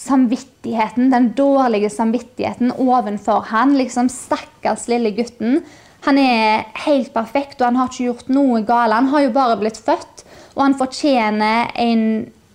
samvittigheten, 0.00 1.10
den 1.12 1.26
dårlige 1.36 1.90
samvittigheten 1.92 2.72
ovenfor 2.80 3.42
han. 3.50 3.74
Liksom, 3.76 4.08
Stakkars 4.08 4.86
lille 4.88 5.12
gutten. 5.18 5.58
Han 6.06 6.16
er 6.22 6.64
helt 6.86 7.10
perfekt, 7.12 7.58
og 7.60 7.66
han 7.66 7.76
har 7.82 7.90
ikke 7.92 8.06
gjort 8.06 8.32
noe 8.32 8.62
galt. 8.64 8.96
Han 8.96 9.12
har 9.12 9.26
jo 9.26 9.34
bare 9.36 9.58
blitt 9.60 9.82
født, 9.84 10.24
og 10.54 10.64
han 10.64 10.78
fortjener 10.80 11.74
en 11.76 12.06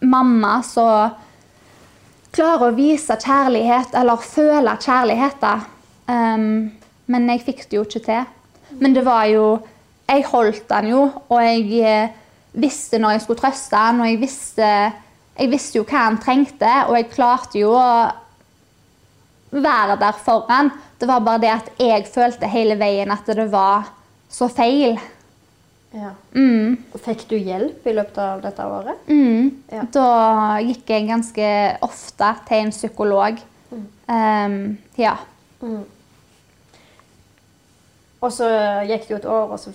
mamma 0.01 0.55
som 0.65 1.13
klarer 2.33 2.71
å 2.71 2.79
vise 2.81 3.19
kjærlighet, 3.21 3.93
eller 4.01 4.25
føle 4.33 4.73
kjærlighet. 4.81 5.45
Um, 6.09 6.49
men 7.05 7.31
jeg 7.35 7.45
fikk 7.51 7.67
det 7.69 7.83
jo 7.83 7.85
ikke 7.85 8.05
til. 8.09 8.35
Men 8.81 8.97
det 8.97 9.05
var 9.05 9.29
jo 9.29 9.45
Jeg 10.05 10.27
holdt 10.29 10.69
han 10.71 10.91
jo, 10.91 11.07
og 11.29 11.39
jeg 11.41 11.81
eh, 11.81 12.13
visste 12.53 12.99
når 13.01 13.15
jeg 13.15 13.25
skulle 13.25 13.41
trøste 13.41 13.79
han, 13.79 14.03
og 14.03 14.09
jeg 14.11 14.21
visste 14.21 14.69
jeg 15.35 15.51
visste 15.51 15.81
jo 15.81 15.87
hva 15.87 16.05
han 16.05 16.19
trengte, 16.23 16.69
og 16.87 16.95
jeg 16.95 17.09
klarte 17.11 17.59
jo 17.59 17.73
å 17.75 17.89
være 19.55 19.97
der 19.99 20.21
for 20.23 20.45
han. 20.47 20.71
Det 20.99 21.09
var 21.09 21.25
bare 21.25 21.41
det 21.43 21.51
at 21.51 21.67
jeg 21.81 22.07
følte 22.07 22.47
hele 22.47 22.77
veien 22.79 23.11
at 23.11 23.27
det 23.27 23.49
var 23.51 23.89
så 24.31 24.47
feil. 24.51 24.95
Ja. 25.95 26.11
Mm. 26.35 26.75
Fikk 27.03 27.25
du 27.29 27.35
hjelp 27.35 27.85
i 27.87 27.95
løpet 27.95 28.19
av 28.19 28.43
dette 28.43 28.67
året? 28.67 29.09
Mm. 29.11 29.51
Ja. 29.71 29.83
Da 29.95 30.07
gikk 30.63 30.91
jeg 30.91 31.07
ganske 31.07 31.49
ofte 31.87 32.31
til 32.47 32.63
en 32.63 32.73
psykolog. 32.75 33.43
Mm. 33.71 33.85
Um, 34.07 34.57
ja. 34.99 35.17
Mm. 35.63 35.83
Og 38.25 38.31
så 38.33 38.47
gikk 38.89 39.03
det 39.07 39.11
jo 39.13 39.17
et 39.19 39.25
år, 39.29 39.51
og 39.53 39.59
så 39.61 39.71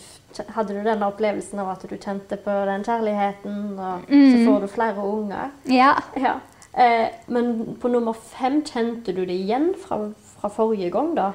hadde 0.56 0.74
du 0.74 0.80
den 0.86 1.02
opplevelsen 1.06 1.60
av 1.62 1.68
at 1.76 1.84
du 1.86 1.94
kjente 1.96 2.36
på 2.42 2.54
den 2.66 2.82
kjærligheten, 2.86 3.58
og 3.78 4.06
så 4.08 4.14
Mm. 4.16 4.46
får 4.48 4.60
du 4.60 4.66
flere 4.72 5.04
unger. 5.06 5.50
ja. 5.70 5.92
Ja. 6.16 6.34
Eh, 6.76 7.08
men 7.28 7.76
på 7.82 7.88
nummer 7.90 8.12
fem 8.14 8.62
kjente 8.62 9.12
du 9.14 9.24
det 9.26 9.34
igjen 9.34 9.74
fra, 9.74 9.98
fra 10.40 10.48
forrige 10.48 10.90
gang, 10.94 11.14
da? 11.16 11.32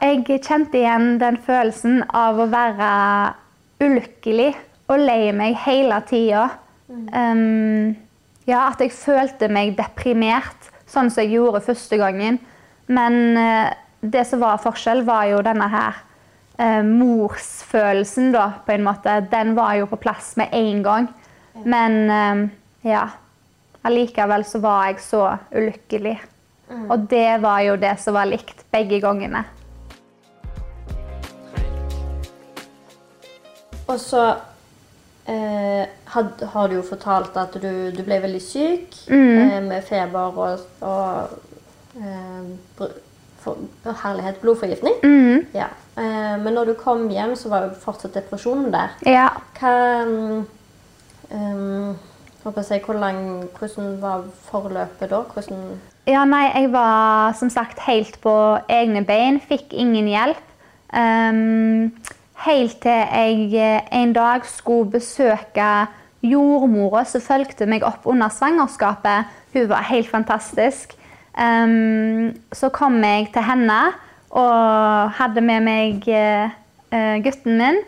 Jeg 0.00 0.24
kjente 0.42 0.78
igjen 0.78 1.18
den 1.18 1.36
følelsen 1.42 2.04
av 2.14 2.38
å 2.38 2.46
være 2.50 3.34
ulykkelig 3.80 4.54
og 4.88 4.98
lei 5.02 5.32
meg 5.32 5.56
hele 5.66 5.98
tida. 6.08 6.50
Um, 6.88 7.96
ja, 8.46 8.68
at 8.70 8.78
jeg 8.80 8.92
følte 8.94 9.48
meg 9.50 9.74
deprimert, 9.76 10.70
sånn 10.86 11.10
som 11.10 11.24
jeg 11.24 11.32
gjorde 11.34 11.64
første 11.66 11.98
gangen. 11.98 12.38
Men 12.86 13.36
uh, 13.36 13.70
det 14.06 14.22
som 14.28 14.38
var 14.44 14.60
forskjell, 14.62 15.02
var 15.08 15.24
jo 15.32 15.42
denne 15.42 15.66
her 15.72 15.98
eh, 16.58 16.82
morsfølelsen, 16.86 18.32
da, 18.34 18.46
på 18.66 18.72
en 18.76 18.84
måte. 18.86 19.18
Den 19.30 19.54
var 19.56 19.74
jo 19.80 19.86
på 19.90 19.96
plass 20.00 20.34
med 20.36 20.48
en 20.52 20.82
gang. 20.82 21.08
Men 21.64 21.98
eh, 22.10 22.48
ja. 22.90 23.06
Allikevel 23.86 24.42
så 24.44 24.58
var 24.58 24.88
jeg 24.88 24.98
så 25.04 25.20
ulykkelig. 25.54 26.16
Og 26.90 27.04
det 27.06 27.36
var 27.44 27.60
jo 27.62 27.76
det 27.78 27.92
som 28.02 28.16
var 28.18 28.26
likt 28.26 28.64
begge 28.74 28.98
gangene. 29.00 29.44
Og 33.86 34.00
så 34.02 34.22
eh, 35.30 35.86
had, 36.10 36.42
har 36.52 36.68
du 36.68 36.74
jo 36.80 36.82
fortalt 36.88 37.36
at 37.38 37.54
du, 37.62 37.70
du 37.94 38.02
ble 38.02 38.18
veldig 38.24 38.42
syk 38.42 38.96
Mm. 39.06 39.38
eh, 39.38 39.60
med 39.62 39.84
feber 39.86 40.34
og, 40.42 40.64
og 40.82 41.28
eh, 42.02 42.88
for, 43.44 43.60
herlighet, 44.02 44.40
blodforgiftning. 44.42 44.96
Mm. 45.04 45.46
Ja. 45.54 45.68
Eh, 45.96 46.36
men 46.42 46.52
når 46.52 46.64
du 46.70 46.74
kom 46.76 47.06
hjem, 47.08 47.32
så 47.40 47.48
var 47.48 47.64
jo 47.64 47.78
fortsatt 47.80 48.16
depresjonen 48.18 48.68
der. 48.74 48.92
Ja. 49.08 49.28
Hva 49.56 49.72
um, 51.32 51.94
si, 52.62 52.80
hvor 52.84 52.98
lang, 53.00 53.46
Hvordan 53.56 53.96
var 54.02 54.26
forløpet 54.50 55.10
da? 55.10 55.22
Hvordan 55.32 55.62
Ja, 56.06 56.24
nei, 56.28 56.44
jeg 56.52 56.72
var 56.72 57.32
som 57.34 57.50
sagt 57.50 57.80
helt 57.88 58.20
på 58.22 58.34
egne 58.68 59.02
bein. 59.08 59.40
Fikk 59.40 59.72
ingen 59.72 60.06
hjelp. 60.12 60.42
Um, 60.92 61.96
helt 62.44 62.76
til 62.84 62.92
jeg 62.92 63.56
eh, 63.56 63.88
en 63.96 64.12
dag 64.12 64.44
skulle 64.46 64.90
besøke 65.00 65.88
jordmora 66.22 67.04
som 67.08 67.24
fulgte 67.24 67.66
meg 67.66 67.84
opp 67.88 68.06
under 68.06 68.28
svangerskapet. 68.28 69.32
Hun 69.56 69.68
var 69.72 69.88
helt 69.88 70.10
fantastisk. 70.12 70.92
Um, 71.36 72.36
så 72.52 72.68
kom 72.72 73.00
jeg 73.04 73.32
til 73.32 73.44
henne 73.44 73.80
og 74.34 75.12
hadde 75.16 75.42
med 75.44 75.64
meg 75.66 76.06
eh, 76.10 76.54
eh, 76.90 77.16
gutten 77.24 77.58
min. 77.60 77.82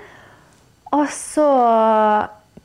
Og 0.95 1.07
så 1.13 1.47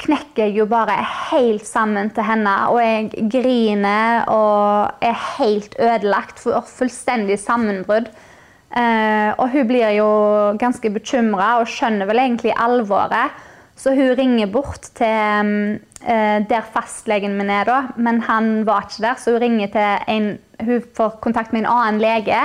knekker 0.03 0.47
jeg 0.47 0.57
jo 0.57 0.67
bare 0.71 0.95
helt 1.31 1.65
sammen 1.67 2.09
til 2.15 2.25
henne, 2.27 2.53
og 2.71 2.79
jeg 2.81 3.29
griner 3.31 4.27
og 4.31 5.03
er 5.03 5.17
helt 5.37 5.75
ødelagt. 5.79 6.41
For 6.43 6.63
fullstendig 6.67 7.39
sammenbrudd. 7.41 8.11
Eh, 8.73 9.31
og 9.37 9.49
hun 9.53 9.67
blir 9.69 9.91
jo 9.99 10.11
ganske 10.61 10.89
bekymra 10.93 11.59
og 11.61 11.69
skjønner 11.69 12.09
vel 12.09 12.23
egentlig 12.23 12.55
alvoret. 12.57 13.33
Så 13.77 13.93
hun 13.97 14.13
ringer 14.15 14.47
bort 14.53 14.91
til 14.95 15.79
der 16.03 16.65
fastlegen 16.73 17.37
min 17.39 17.49
er, 17.49 17.63
da, 17.65 17.77
men 17.95 18.19
han 18.27 18.65
var 18.67 18.85
ikke 18.85 19.01
der. 19.05 19.17
Så 19.17 19.33
hun 19.33 19.41
ringer 19.41 19.71
til 19.73 20.13
en 20.13 20.27
Hun 20.63 20.83
får 20.95 21.17
kontakt 21.19 21.51
med 21.51 21.63
en 21.63 21.71
annen 21.73 21.99
lege. 21.99 22.37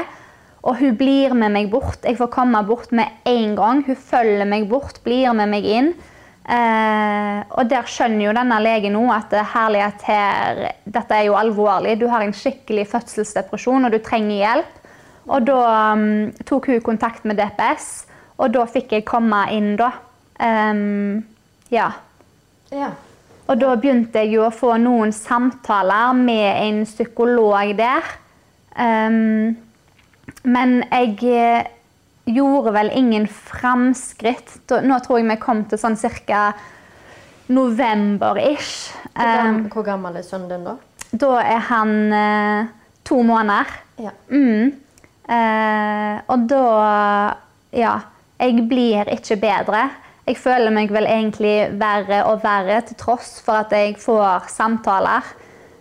Og 0.66 0.80
hun 0.80 0.96
blir 0.98 1.34
med 1.38 1.54
meg 1.54 1.68
bort. 1.70 2.02
Jeg 2.02 2.18
får 2.18 2.30
komme 2.34 2.60
bort 2.66 2.90
med 2.92 3.20
en 3.28 3.54
gang. 3.58 3.82
Hun 3.86 3.96
følger 3.96 4.48
meg 4.48 4.66
bort, 4.70 5.02
blir 5.04 5.30
med 5.36 5.52
meg 5.52 5.68
inn. 5.68 5.92
Eh, 6.48 7.38
og 7.60 7.68
der 7.68 7.88
skjønner 7.88 8.24
jo 8.24 8.34
denne 8.34 8.58
legen 8.64 8.94
nå 8.96 9.04
at 9.12 9.34
eh, 9.36 9.50
herlighet 9.52 10.04
her, 10.08 10.60
dette 10.88 11.14
er 11.14 11.28
jo 11.28 11.36
alvorlig. 11.36 11.98
Du 12.00 12.06
har 12.08 12.24
en 12.24 12.34
skikkelig 12.34 12.86
fødselsdepresjon, 12.88 13.84
og 13.84 13.92
du 13.92 14.00
trenger 14.02 14.40
hjelp. 14.40 14.76
Og 15.28 15.44
da 15.44 15.58
um, 15.92 16.30
tok 16.48 16.70
hun 16.72 16.80
kontakt 16.80 17.26
med 17.28 17.36
DPS, 17.36 18.06
og 18.40 18.54
da 18.54 18.64
fikk 18.70 18.94
jeg 18.96 19.04
komme 19.08 19.42
inn, 19.52 19.74
da. 19.76 19.90
Um, 20.40 21.20
ja. 21.74 21.90
Ja. 22.72 22.94
Og 23.48 23.60
da 23.60 23.74
begynte 23.80 24.22
jeg 24.24 24.36
jo 24.36 24.46
å 24.46 24.54
få 24.54 24.74
noen 24.80 25.12
samtaler 25.12 26.16
med 26.16 26.48
en 26.64 26.82
psykolog 26.88 27.74
der. 27.76 28.08
Ehm, 28.76 29.56
men 30.48 30.78
jeg 30.88 31.14
eh, 31.28 31.68
gjorde 32.28 32.72
vel 32.76 32.90
ingen 32.96 33.28
framskritt. 33.28 34.56
Nå 34.84 34.98
tror 35.04 35.20
jeg 35.20 35.28
vi 35.30 35.36
kom 35.42 35.62
til 35.68 35.80
sånn 35.80 35.96
ca. 36.26 36.42
november-ish. 37.48 38.92
Hvor, 39.14 39.24
Ehm, 39.24 39.62
hvor 39.72 39.82
gammel 39.86 40.16
er 40.20 40.22
sønnen 40.26 40.50
din 40.52 40.64
da? 40.66 40.74
da 41.12 41.30
er 41.40 41.62
han 41.70 42.12
eh, 42.12 42.66
to 43.08 43.22
måneder. 43.24 43.70
Ja. 43.98 44.10
Mm. 44.30 44.72
Eh, 45.28 46.20
og 46.28 46.48
da 46.48 47.34
Ja. 47.72 47.98
Jeg 48.40 48.68
blir 48.68 49.08
ikke 49.10 49.34
bedre. 49.40 49.90
Jeg 50.26 50.36
føler 50.38 50.70
meg 50.70 50.92
vel 50.94 51.08
egentlig 51.10 51.72
verre 51.80 52.20
og 52.30 52.44
verre 52.44 52.76
til 52.86 52.94
tross 53.00 53.40
for 53.42 53.64
at 53.64 53.72
jeg 53.74 53.96
får 53.98 54.46
samtaler. 54.52 55.26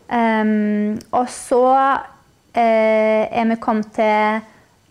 Ehm, 0.10 0.98
og 1.12 1.28
så 1.30 1.62
eh, 2.56 3.28
er 3.30 3.46
vi 3.52 3.56
kommet 3.62 3.92
til 3.94 4.42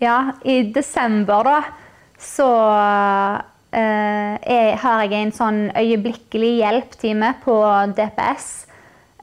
Ja, 0.03 0.37
i 0.45 0.61
desember, 0.77 1.47
da, 1.47 1.61
så 2.21 2.47
eh, 3.73 4.35
jeg, 4.45 4.75
har 4.83 5.05
jeg 5.07 5.17
en 5.17 5.33
sånn 5.33 5.61
øyeblikkelig 5.73 6.51
hjelp-time 6.59 7.31
på 7.45 7.55
DPS. 7.97 8.51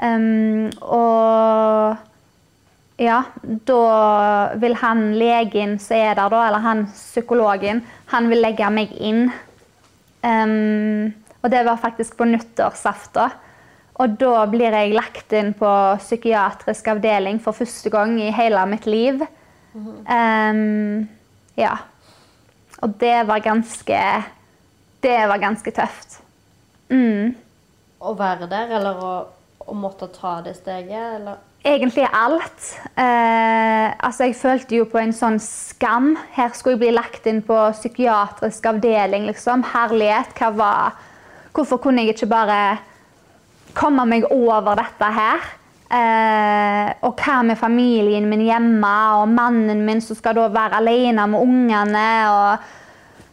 Um, 0.02 0.72
og 0.82 1.94
ja, 2.98 3.20
da 3.70 3.84
vil 4.60 4.74
han 4.82 5.12
legen 5.20 5.78
som 5.82 6.00
er 6.00 6.18
der, 6.18 6.34
da, 6.34 6.42
eller 6.48 6.66
han 6.66 6.88
psykologen, 6.90 7.84
han 8.10 8.32
vil 8.34 8.42
legge 8.42 8.72
meg 8.74 8.98
inn. 8.98 9.28
Um, 10.26 11.14
og 11.44 11.54
det 11.54 11.62
var 11.68 11.82
faktisk 11.86 12.18
på 12.18 12.26
nyttårsaften. 12.32 13.38
Og 14.02 14.18
da 14.18 14.48
blir 14.50 14.74
jeg 14.74 14.98
lagt 14.98 15.38
inn 15.38 15.54
på 15.54 15.70
psykiatrisk 16.02 16.88
avdeling 16.96 17.38
for 17.44 17.54
første 17.54 17.94
gang 17.94 18.18
i 18.18 18.34
hele 18.34 18.66
mitt 18.72 18.90
liv. 18.90 19.22
Um, 19.74 21.08
ja. 21.58 21.74
Og 22.84 22.94
det 23.00 23.16
var 23.26 23.42
ganske 23.42 24.02
Det 25.04 25.16
var 25.28 25.40
ganske 25.42 25.72
tøft. 25.72 26.20
Mm. 26.90 27.34
Å 28.04 28.14
være 28.16 28.48
der, 28.52 28.70
eller 28.78 29.00
å, 29.00 29.14
å 29.66 29.74
måtte 29.76 30.08
ta 30.14 30.38
det 30.46 30.54
steget, 30.60 31.18
eller? 31.20 31.42
Egentlig 31.64 32.04
alt. 32.12 32.66
Eh, 33.00 33.88
altså 34.04 34.28
jeg 34.28 34.36
følte 34.36 34.78
jo 34.82 34.86
på 34.92 35.00
en 35.00 35.14
sånn 35.16 35.40
skam. 35.40 36.14
Her 36.36 36.52
skulle 36.56 36.76
jeg 36.76 36.82
bli 36.82 36.92
lagt 36.96 37.28
inn 37.28 37.40
på 37.44 37.56
psykiatrisk 37.76 38.68
avdeling. 38.68 39.30
liksom. 39.32 39.64
Herlighet. 39.72 40.36
Hva 40.40 40.52
var 40.56 41.02
Hvorfor 41.54 41.78
kunne 41.78 42.02
jeg 42.02 42.16
ikke 42.16 42.32
bare 42.32 42.80
komme 43.78 44.08
meg 44.10 44.26
over 44.34 44.74
dette 44.80 45.10
her? 45.14 45.44
Eh, 45.94 46.88
og 47.06 47.20
hva 47.22 47.42
med 47.46 47.60
familien 47.60 48.26
min 48.30 48.48
hjemme, 48.48 48.94
og 49.20 49.28
mannen 49.30 49.84
min 49.86 50.02
som 50.02 50.18
skal 50.18 50.40
da 50.40 50.48
være 50.54 50.80
alene 50.82 51.28
med 51.30 51.44
ungene? 51.44 52.08
og 52.32 52.80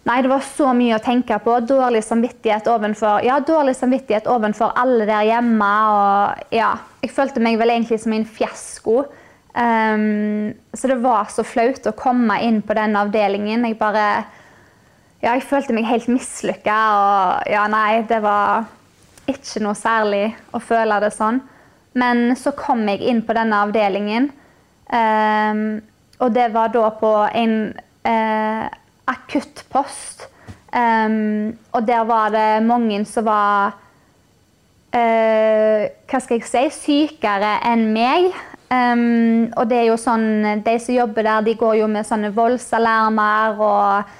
Nei, 0.08 0.22
det 0.24 0.30
var 0.32 0.40
så 0.42 0.70
mye 0.74 0.96
å 0.96 1.02
tenke 1.04 1.36
på. 1.44 1.58
Dårlig 1.68 2.00
samvittighet 2.06 2.68
ovenfor, 2.72 3.20
ja, 3.24 3.36
dårlig 3.44 3.74
samvittighet 3.76 4.28
ovenfor 4.32 4.72
alle 4.80 5.04
der 5.08 5.26
hjemme. 5.28 5.68
Og 5.92 6.54
ja, 6.56 6.70
jeg 7.04 7.12
følte 7.14 7.42
meg 7.44 7.58
vel 7.60 7.74
egentlig 7.74 8.00
som 8.00 8.14
en 8.16 8.24
fiasko. 8.24 9.02
Um, 9.50 10.54
så 10.72 10.88
det 10.88 11.00
var 11.02 11.28
så 11.34 11.44
flaut 11.44 11.88
å 11.90 11.94
komme 11.98 12.38
inn 12.46 12.62
på 12.64 12.76
den 12.78 12.96
avdelingen. 12.98 13.66
Jeg 13.68 13.80
bare 13.80 14.10
Ja, 15.20 15.34
jeg 15.34 15.44
følte 15.44 15.76
meg 15.76 15.84
helt 15.84 16.08
mislykka. 16.08 16.76
Og 16.96 17.52
ja, 17.52 17.66
nei, 17.68 18.00
det 18.08 18.22
var 18.24 18.64
ikke 19.28 19.60
noe 19.60 19.76
særlig 19.76 20.30
å 20.56 20.62
føle 20.64 20.96
det 21.04 21.12
sånn. 21.12 21.42
Men 21.98 22.36
så 22.38 22.52
kom 22.54 22.84
jeg 22.88 23.02
inn 23.10 23.22
på 23.26 23.34
denne 23.34 23.62
avdelingen, 23.64 24.30
um, 24.94 25.62
og 26.20 26.34
det 26.36 26.50
var 26.54 26.70
da 26.74 26.90
på 27.00 27.12
en 27.34 27.54
uh, 28.06 28.66
akuttpost. 29.10 30.28
Um, 30.70 31.56
og 31.74 31.86
der 31.88 32.04
var 32.06 32.30
det 32.30 32.62
mange 32.62 33.02
som 33.10 33.26
var 33.26 33.78
Hva 34.90 36.18
skal 36.18 36.40
jeg 36.40 36.46
si 36.46 36.62
sykere 36.74 37.56
enn 37.66 37.92
meg. 37.94 38.32
Um, 38.70 39.50
og 39.58 39.66
det 39.70 39.80
er 39.80 39.86
jo 39.88 39.96
sånn 39.98 40.62
De 40.62 40.72
som 40.78 40.94
jobber 40.94 41.26
der, 41.26 41.42
de 41.42 41.56
går 41.58 41.80
jo 41.80 41.88
med 41.90 42.06
sånne 42.06 42.30
voldsalarmer 42.34 43.62
og 43.66 44.12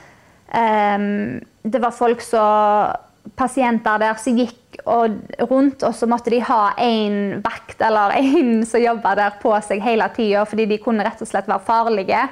um, 0.55 1.39
Det 1.63 1.83
var 1.83 1.95
folk 1.95 2.23
som 2.23 3.10
Pasienter 3.37 4.01
der 4.01 4.19
som 4.21 4.37
gikk 4.39 4.81
og 4.89 5.17
rundt, 5.51 5.83
og 5.85 5.95
så 5.97 6.09
måtte 6.09 6.33
de 6.33 6.41
ha 6.45 6.73
én 6.81 7.41
vakt 7.45 7.83
eller 7.85 8.15
en 8.17 8.63
som 8.69 8.83
jobba 8.83 9.15
der 9.19 9.37
på 9.43 9.53
seg 9.65 9.83
hele 9.85 10.07
tida, 10.17 10.45
fordi 10.49 10.67
de 10.71 10.81
kunne 10.83 11.05
rett 11.05 11.21
og 11.21 11.29
slett 11.29 11.49
være 11.51 11.67
farlige. 11.67 12.23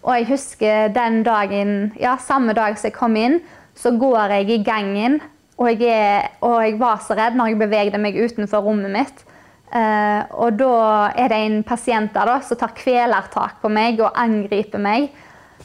Og 0.00 0.14
jeg 0.16 0.28
husker 0.30 0.92
den 0.96 1.22
dagen, 1.26 1.92
ja, 2.00 2.16
samme 2.16 2.54
dag 2.56 2.78
som 2.78 2.88
jeg 2.88 2.96
kom 2.96 3.16
inn, 3.20 3.40
så 3.76 3.92
går 4.00 4.36
jeg 4.38 4.50
i 4.50 4.62
gangen. 4.64 5.20
Og 5.60 5.68
jeg, 5.74 5.92
er, 5.92 6.30
og 6.40 6.62
jeg 6.64 6.78
var 6.80 7.02
så 7.04 7.16
redd 7.18 7.36
når 7.36 7.52
jeg 7.52 7.60
bevegde 7.60 8.00
meg 8.00 8.16
utenfor 8.16 8.64
rommet 8.64 8.92
mitt. 8.94 9.26
Uh, 9.70 10.24
og 10.42 10.56
da 10.58 10.74
er 11.14 11.30
det 11.30 11.40
en 11.44 11.60
pasient 11.62 12.10
der 12.16 12.26
da, 12.26 12.40
som 12.42 12.58
tar 12.58 12.72
kvelertak 12.74 13.60
på 13.62 13.70
meg 13.70 14.00
og 14.02 14.16
angriper 14.18 14.82
meg. 14.82 15.12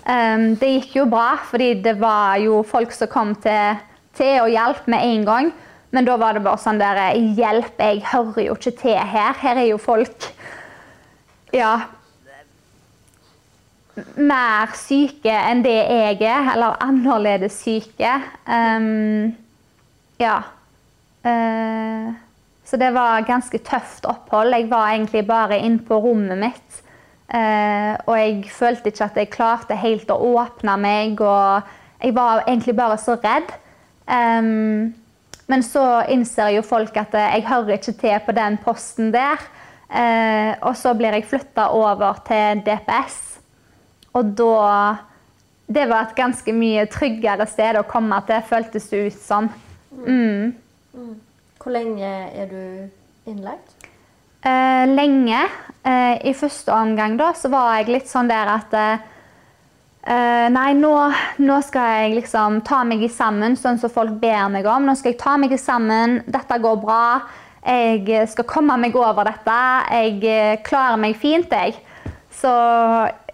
Um, 0.06 0.52
det 0.60 0.76
gikk 0.76 1.00
jo 1.00 1.08
bra, 1.10 1.40
fordi 1.50 1.72
det 1.82 1.96
var 2.02 2.36
jo 2.44 2.60
folk 2.68 2.94
som 2.94 3.10
kom 3.10 3.34
til, 3.42 3.80
til 4.18 4.42
og 4.44 4.52
hjalp 4.54 4.88
med 4.92 5.06
en 5.06 5.26
gang. 5.28 5.52
Men 5.96 6.08
da 6.08 6.18
var 6.20 6.36
det 6.36 6.44
bare 6.44 6.60
sånn 6.60 6.82
der 6.82 7.00
Hjelp, 7.38 7.78
jeg 7.80 8.02
hører 8.12 8.48
jo 8.50 8.56
ikke 8.58 8.74
til 8.82 8.98
her. 9.00 9.38
Her 9.42 9.62
er 9.62 9.70
jo 9.70 9.78
folk 9.82 10.32
Ja, 11.56 11.76
mer 14.20 14.74
syke 14.76 15.32
enn 15.32 15.64
det 15.64 15.76
jeg 15.76 16.20
er, 16.28 16.52
eller 16.56 16.80
annerledes 16.84 17.62
syke. 17.64 18.12
Um, 18.48 19.32
ja. 20.20 20.38
Uh, 21.26 22.12
så 22.66 22.80
det 22.82 22.92
var 22.96 23.26
ganske 23.28 23.60
tøft 23.66 24.08
opphold. 24.10 24.56
Jeg 24.56 24.70
var 24.72 24.92
egentlig 24.94 25.26
bare 25.28 25.60
inne 25.62 25.84
på 25.86 26.00
rommet 26.02 26.42
mitt. 26.42 26.82
Uh, 27.32 27.96
og 28.06 28.18
jeg 28.20 28.52
følte 28.54 28.92
ikke 28.92 29.08
at 29.08 29.20
jeg 29.20 29.34
klarte 29.34 29.80
helt 29.80 30.12
å 30.14 30.20
åpne 30.36 30.76
meg, 30.78 31.22
og 31.22 32.04
jeg 32.04 32.16
var 32.16 32.44
egentlig 32.46 32.76
bare 32.78 33.00
så 33.02 33.18
redd. 33.22 33.54
Um, 34.06 34.94
men 35.50 35.64
så 35.66 36.06
innser 36.10 36.56
jo 36.56 36.66
folk 36.66 36.96
at 36.98 37.14
jeg 37.18 37.46
hører 37.48 37.78
ikke 37.78 37.96
til 38.02 38.20
på 38.26 38.36
den 38.38 38.58
posten 38.62 39.12
der. 39.14 39.42
Uh, 39.86 40.58
og 40.66 40.74
så 40.78 40.96
blir 40.98 41.14
jeg 41.14 41.28
flytta 41.30 41.70
over 41.74 42.22
til 42.26 42.64
DPS. 42.66 43.20
Og 44.16 44.32
da 44.38 44.96
Det 45.66 45.88
var 45.90 46.04
et 46.06 46.16
ganske 46.16 46.54
mye 46.54 46.84
tryggere 46.94 47.48
sted 47.50 47.80
å 47.80 47.88
komme 47.90 48.20
til, 48.28 48.44
føltes 48.46 48.84
det 48.92 49.00
ut 49.08 49.16
som. 49.18 49.48
Mm. 49.98 50.52
Mm. 50.94 51.16
Hvor 51.58 51.74
lenge 51.74 52.12
er 52.38 52.52
du 52.52 53.32
innlagt? 53.32 53.74
Eh, 54.46 54.86
lenge. 54.86 55.40
Eh, 55.82 56.22
I 56.30 56.34
første 56.38 56.70
omgang 56.70 57.18
da, 57.18 57.32
så 57.34 57.50
var 57.50 57.80
jeg 57.80 57.96
litt 57.96 58.12
sånn 58.12 58.30
der 58.30 58.52
at 58.60 58.76
eh, 60.06 60.46
Nei, 60.54 60.70
nå, 60.78 60.94
nå, 61.42 61.58
skal 61.66 61.90
jeg 62.02 62.20
liksom 62.22 62.62
ta 62.68 62.84
meg 62.88 63.04
i 63.06 63.12
sammen, 63.12 63.58
sånn 63.60 63.82
som 63.82 63.94
folk 63.94 64.16
ber 64.22 64.48
meg 64.54 64.70
om. 64.70 64.86
Nå 64.88 64.96
skal 65.00 65.14
jeg 65.14 65.22
ta 65.22 65.36
meg 65.42 65.56
i 65.56 65.62
sammen. 65.62 66.22
Dette 66.26 66.62
går 66.62 66.80
bra. 66.84 67.04
Jeg 67.66 68.28
skal 68.30 68.46
komme 68.46 68.78
meg 68.78 68.96
over 68.96 69.26
dette. 69.26 69.60
Jeg 69.90 70.24
eh, 70.30 70.64
klarer 70.66 71.02
meg 71.02 71.18
fint, 71.18 71.50
jeg. 71.52 71.80
Så 72.36 72.52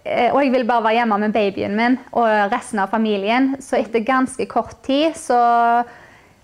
Eh, 0.01 0.31
og 0.33 0.39
jeg 0.41 0.51
vil 0.55 0.65
bare 0.65 0.83
være 0.87 0.97
hjemme 0.97 1.17
med 1.21 1.33
babyen 1.35 1.75
min 1.77 1.97
og 2.17 2.29
resten 2.51 2.81
av 2.81 2.93
familien. 2.93 3.55
Så 3.61 3.77
etter 3.77 4.05
ganske 4.05 4.47
kort 4.49 4.79
tid 4.85 5.17
så 5.17 5.41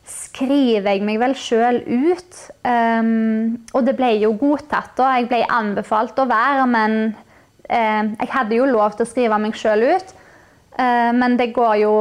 skriver 0.08 0.94
jeg 0.94 1.06
meg 1.06 1.20
vel 1.20 1.34
sjøl 1.36 1.82
ut. 1.84 2.38
Um, 2.64 3.58
og 3.76 3.88
det 3.88 3.98
ble 3.98 4.14
jo 4.22 4.36
godtatt. 4.40 4.94
da. 5.00 5.16
Jeg 5.18 5.28
ble 5.32 5.42
anbefalt 5.52 6.20
å 6.22 6.28
være, 6.30 6.68
men 6.72 6.96
uh, 7.68 8.04
jeg 8.14 8.30
hadde 8.32 8.56
jo 8.56 8.70
lov 8.70 8.96
til 8.96 9.04
å 9.04 9.10
skrive 9.10 9.42
meg 9.42 9.58
sjøl 9.58 9.84
ut. 9.90 10.14
Uh, 10.78 11.12
men 11.18 11.38
det 11.40 11.52
går 11.56 11.80
jo 11.82 11.96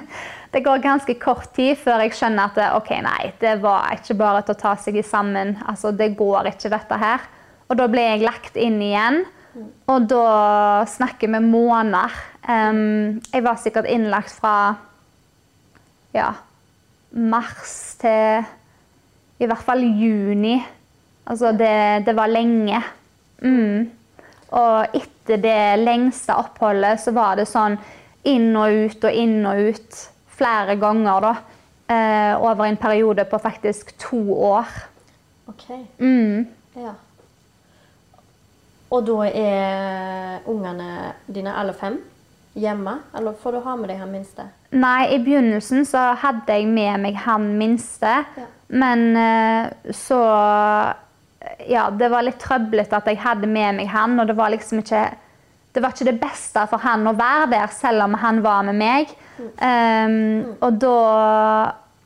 Det 0.54 0.62
går 0.62 0.84
ganske 0.84 1.14
kort 1.18 1.48
tid 1.56 1.74
før 1.80 2.04
jeg 2.04 2.12
skjønner 2.14 2.52
at 2.52 2.76
ok, 2.76 2.90
nei, 3.02 3.32
det 3.42 3.56
var 3.58 3.90
ikke 3.96 4.14
bare 4.20 4.44
til 4.46 4.54
å 4.54 4.60
ta 4.60 4.76
seg 4.78 5.00
sammen. 5.02 5.56
Altså, 5.66 5.90
det 5.90 6.12
går 6.14 6.46
ikke, 6.52 6.70
dette 6.70 6.98
her. 7.00 7.24
Og 7.66 7.74
da 7.80 7.88
ble 7.90 8.04
jeg 8.04 8.22
lagt 8.22 8.54
inn 8.54 8.76
igjen. 8.78 9.24
Og 9.90 10.06
da 10.10 10.84
snakker 10.86 11.32
vi 11.32 11.40
måneder. 11.42 12.14
Um, 12.46 13.18
jeg 13.32 13.42
var 13.42 13.58
sikkert 13.58 13.90
innlagt 13.90 14.30
fra 14.38 14.54
ja, 16.14 16.30
mars 17.10 17.74
til 17.98 18.46
i 19.42 19.50
hvert 19.50 19.66
fall 19.66 19.82
juni. 19.82 20.60
Altså, 21.26 21.50
det, 21.50 22.06
det 22.06 22.14
var 22.14 22.30
lenge. 22.30 22.78
Mm. 23.42 23.90
Og 24.54 24.96
etter 25.00 25.40
det 25.42 25.60
lengste 25.82 26.36
oppholdet 26.38 27.02
så 27.02 27.14
var 27.16 27.38
det 27.40 27.50
sånn 27.50 27.74
inn 28.24 28.50
og 28.56 28.72
ut 28.84 29.04
og 29.04 29.22
inn 29.24 29.44
og 29.46 29.70
ut 29.70 30.00
flere 30.34 30.76
ganger, 30.80 31.28
da. 31.28 31.34
Eh, 31.94 32.34
over 32.40 32.64
en 32.64 32.80
periode 32.80 33.24
på 33.28 33.38
faktisk 33.38 33.92
to 34.00 34.20
år. 34.34 34.68
Ok. 35.48 35.66
Mm. 35.98 36.46
Ja. 36.80 36.94
Og 38.90 39.04
da 39.06 39.28
er 39.28 40.48
ungene 40.48 41.14
dine 41.26 41.52
alle 41.54 41.74
fem 41.76 41.98
hjemme, 42.54 42.98
eller 43.16 43.34
får 43.42 43.52
du 43.56 43.60
ha 43.64 43.76
med 43.76 43.90
deg 43.90 44.00
han 44.00 44.12
minste? 44.12 44.46
Nei, 44.74 45.14
i 45.14 45.18
begynnelsen 45.22 45.84
så 45.86 46.12
hadde 46.22 46.54
jeg 46.54 46.68
med 46.70 47.02
meg 47.02 47.18
han 47.24 47.48
minste. 47.58 48.20
Ja. 48.38 48.50
Men 48.68 49.16
eh, 49.16 49.92
så 49.92 50.20
Ja, 51.68 51.90
det 51.92 52.08
var 52.08 52.24
litt 52.24 52.38
trøblete 52.40 52.96
at 52.96 53.08
jeg 53.10 53.18
hadde 53.20 53.46
med 53.46 53.76
meg 53.76 53.90
han, 53.92 54.16
og 54.18 54.30
det 54.30 54.36
var 54.38 54.48
liksom 54.54 54.80
ikke 54.80 55.02
det 55.74 55.82
var 55.82 55.94
ikke 55.94 56.06
det 56.06 56.20
beste 56.22 56.62
for 56.70 56.82
han 56.84 57.06
å 57.10 57.16
være 57.18 57.48
der, 57.50 57.72
selv 57.74 58.06
om 58.06 58.14
han 58.22 58.38
var 58.44 58.62
med 58.68 58.78
meg. 58.78 59.14
Um, 59.58 60.54
og 60.62 60.76
da 60.78 60.98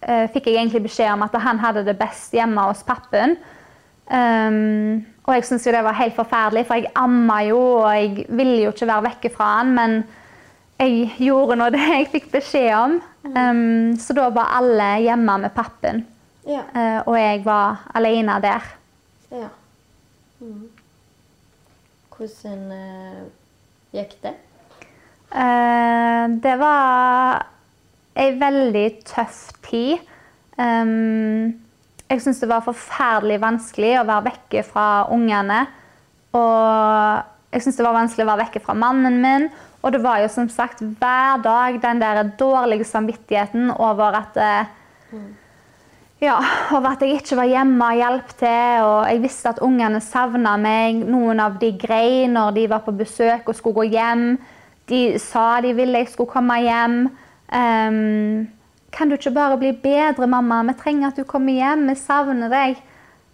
uh, 0.01 0.27
fikk 0.33 0.49
jeg 0.49 0.57
egentlig 0.57 0.87
beskjed 0.87 1.13
om 1.13 1.25
at 1.27 1.37
han 1.45 1.61
hadde 1.61 1.85
det 1.85 1.99
best 2.01 2.33
hjemme 2.37 2.65
hos 2.71 2.81
pappen. 2.89 3.37
Um, 4.09 5.05
og 5.27 5.35
jeg 5.37 5.45
syntes 5.45 5.67
jo 5.69 5.75
det 5.75 5.85
var 5.85 5.99
helt 5.99 6.17
forferdelig, 6.17 6.65
for 6.69 6.81
jeg 6.81 6.95
amma 6.97 7.43
jo, 7.45 7.61
og 7.83 7.91
jeg 7.93 8.25
ville 8.33 8.63
jo 8.63 8.73
ikke 8.73 8.89
være 8.89 9.07
vekke 9.11 9.33
fra 9.35 9.51
han. 9.59 9.75
Men 9.77 9.99
jeg 10.81 11.13
gjorde 11.29 11.59
nå 11.61 11.69
det 11.75 11.85
jeg 11.93 12.09
fikk 12.15 12.31
beskjed 12.39 12.73
om. 12.79 12.97
Um, 13.29 13.99
så 14.01 14.17
da 14.17 14.31
var 14.33 14.55
alle 14.63 14.95
hjemme 15.05 15.43
med 15.45 15.53
pappen. 15.57 16.07
Ja. 16.49 16.65
uh, 16.73 17.01
og 17.11 17.19
jeg 17.21 17.45
var 17.45 17.85
alene 17.99 18.41
der. 18.41 18.75
ja. 19.37 19.53
Mm. 20.39 20.69
Hvordan 22.15 22.73
gikk 23.97 24.17
det? 24.25 24.35
Eh, 25.29 26.25
det 26.45 26.55
var 26.61 27.47
ei 28.19 28.33
veldig 28.41 28.87
tøff 29.09 29.49
tid. 29.69 30.05
Jeg 30.59 32.23
syns 32.25 32.41
det 32.43 32.49
var 32.51 32.65
forferdelig 32.67 33.37
vanskelig 33.43 33.93
å 34.01 34.07
være 34.09 34.27
vekke 34.31 34.65
fra 34.67 34.87
ungene. 35.15 35.61
Og 36.35 37.53
jeg 37.55 37.65
syns 37.65 37.79
det 37.79 37.87
var 37.87 37.97
vanskelig 37.97 38.25
å 38.25 38.31
være 38.33 38.45
vekke 38.47 38.63
fra 38.65 38.75
mannen 38.77 39.21
min. 39.23 39.47
Og 39.85 39.95
det 39.95 40.01
var 40.03 40.23
jo 40.23 40.31
som 40.33 40.49
sagt 40.51 40.81
hver 40.83 41.43
dag 41.45 41.79
den 41.83 42.01
der 42.03 42.33
dårlige 42.41 42.87
samvittigheten 42.89 43.71
over 43.77 44.17
at 44.19 44.41
eh, 44.43 44.73
ja, 46.19 46.37
over 46.75 46.97
at 46.97 47.03
jeg 47.05 47.21
ikke 47.21 47.39
var 47.39 47.47
hjemme 47.47 47.89
og 47.93 47.99
hjalp 48.01 48.35
til. 48.41 48.85
Og 48.85 49.01
jeg 49.07 49.23
visste 49.23 49.53
at 49.53 49.63
ungene 49.65 50.01
savna 50.03 50.57
meg. 50.61 51.03
Noen 51.07 51.43
av 51.43 51.59
de 51.63 51.73
grein 51.79 52.35
når 52.35 52.55
de 52.59 52.69
var 52.73 52.85
på 52.87 52.95
besøk 52.99 53.49
og 53.49 53.59
skulle 53.59 53.83
gå 53.83 53.89
hjem. 53.95 54.29
De 54.91 55.03
sa 55.23 55.61
de 55.63 55.75
ville 55.77 56.03
jeg 56.03 56.13
skulle 56.13 56.33
komme 56.33 56.59
hjem. 56.65 57.01
Um, 57.49 58.49
kan 58.91 59.09
du 59.09 59.15
ikke 59.15 59.35
bare 59.37 59.59
bli 59.61 59.73
bedre, 59.79 60.27
mamma? 60.27 60.63
Vi 60.69 60.79
trenger 60.81 61.13
at 61.13 61.19
du 61.21 61.27
kommer 61.29 61.55
hjem. 61.55 61.87
Vi 61.93 61.99
savner 62.01 62.51
deg. 62.53 62.79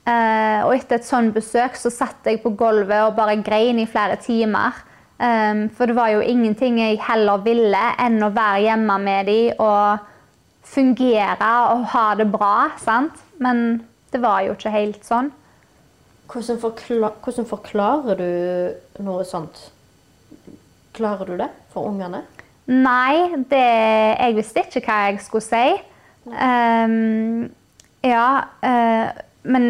Uh, 0.04 0.66
og 0.66 0.74
etter 0.74 0.98
et 0.98 1.06
sånt 1.08 1.32
besøk 1.32 1.78
så 1.80 1.88
satt 1.88 2.26
jeg 2.28 2.42
på 2.42 2.52
gulvet 2.58 3.06
og 3.06 3.14
bare 3.16 3.38
grein 3.40 3.80
i 3.80 3.88
flere 3.88 4.18
timer. 4.20 4.76
Um, 5.16 5.70
for 5.72 5.88
det 5.88 5.96
var 5.96 6.10
jo 6.12 6.20
ingenting 6.20 6.82
jeg 6.82 6.98
heller 7.06 7.40
ville 7.46 7.84
enn 8.02 8.18
å 8.26 8.34
være 8.34 8.64
hjemme 8.66 8.98
med 9.00 9.30
dem 9.30 9.62
fungere 10.64 11.50
og 11.74 11.86
ha 11.94 12.04
det 12.18 12.28
bra. 12.32 12.70
sant? 12.80 13.18
Men 13.38 13.84
det 14.12 14.22
var 14.22 14.42
jo 14.46 14.54
ikke 14.54 14.72
helt 14.74 15.04
sånn. 15.06 15.32
Hvordan, 16.30 16.58
forkla 16.62 17.10
hvordan 17.22 17.46
forklarer 17.46 18.20
du 18.20 19.02
noe 19.04 19.24
sånt? 19.28 19.58
Klarer 20.94 21.28
du 21.28 21.36
det 21.42 21.50
for 21.74 21.90
ungene? 21.90 22.22
Nei, 22.70 23.34
det, 23.50 23.66
jeg 24.16 24.36
visste 24.38 24.64
ikke 24.64 24.86
hva 24.86 25.00
jeg 25.10 25.20
skulle 25.20 25.44
si. 25.44 25.66
Um, 26.24 27.50
ja, 28.04 28.28
uh, 28.64 29.10
men 29.44 29.66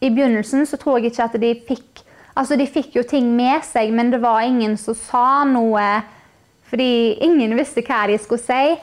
i 0.00 0.08
begynnelsen 0.08 0.64
så 0.68 0.78
tror 0.80 0.98
jeg 0.98 1.12
ikke 1.12 1.28
at 1.28 1.40
de 1.40 1.52
fikk 1.68 2.02
Altså, 2.36 2.52
de 2.60 2.66
fikk 2.68 2.98
jo 2.98 3.00
ting 3.08 3.30
med 3.32 3.62
seg, 3.64 3.88
men 3.96 4.10
det 4.12 4.18
var 4.20 4.42
ingen 4.44 4.74
som 4.76 4.92
sa 4.92 5.40
noe. 5.48 6.02
Fordi 6.68 7.16
ingen 7.24 7.54
visste 7.56 7.80
hva 7.80 8.02
de 8.10 8.18
skulle 8.20 8.44
si. 8.44 8.74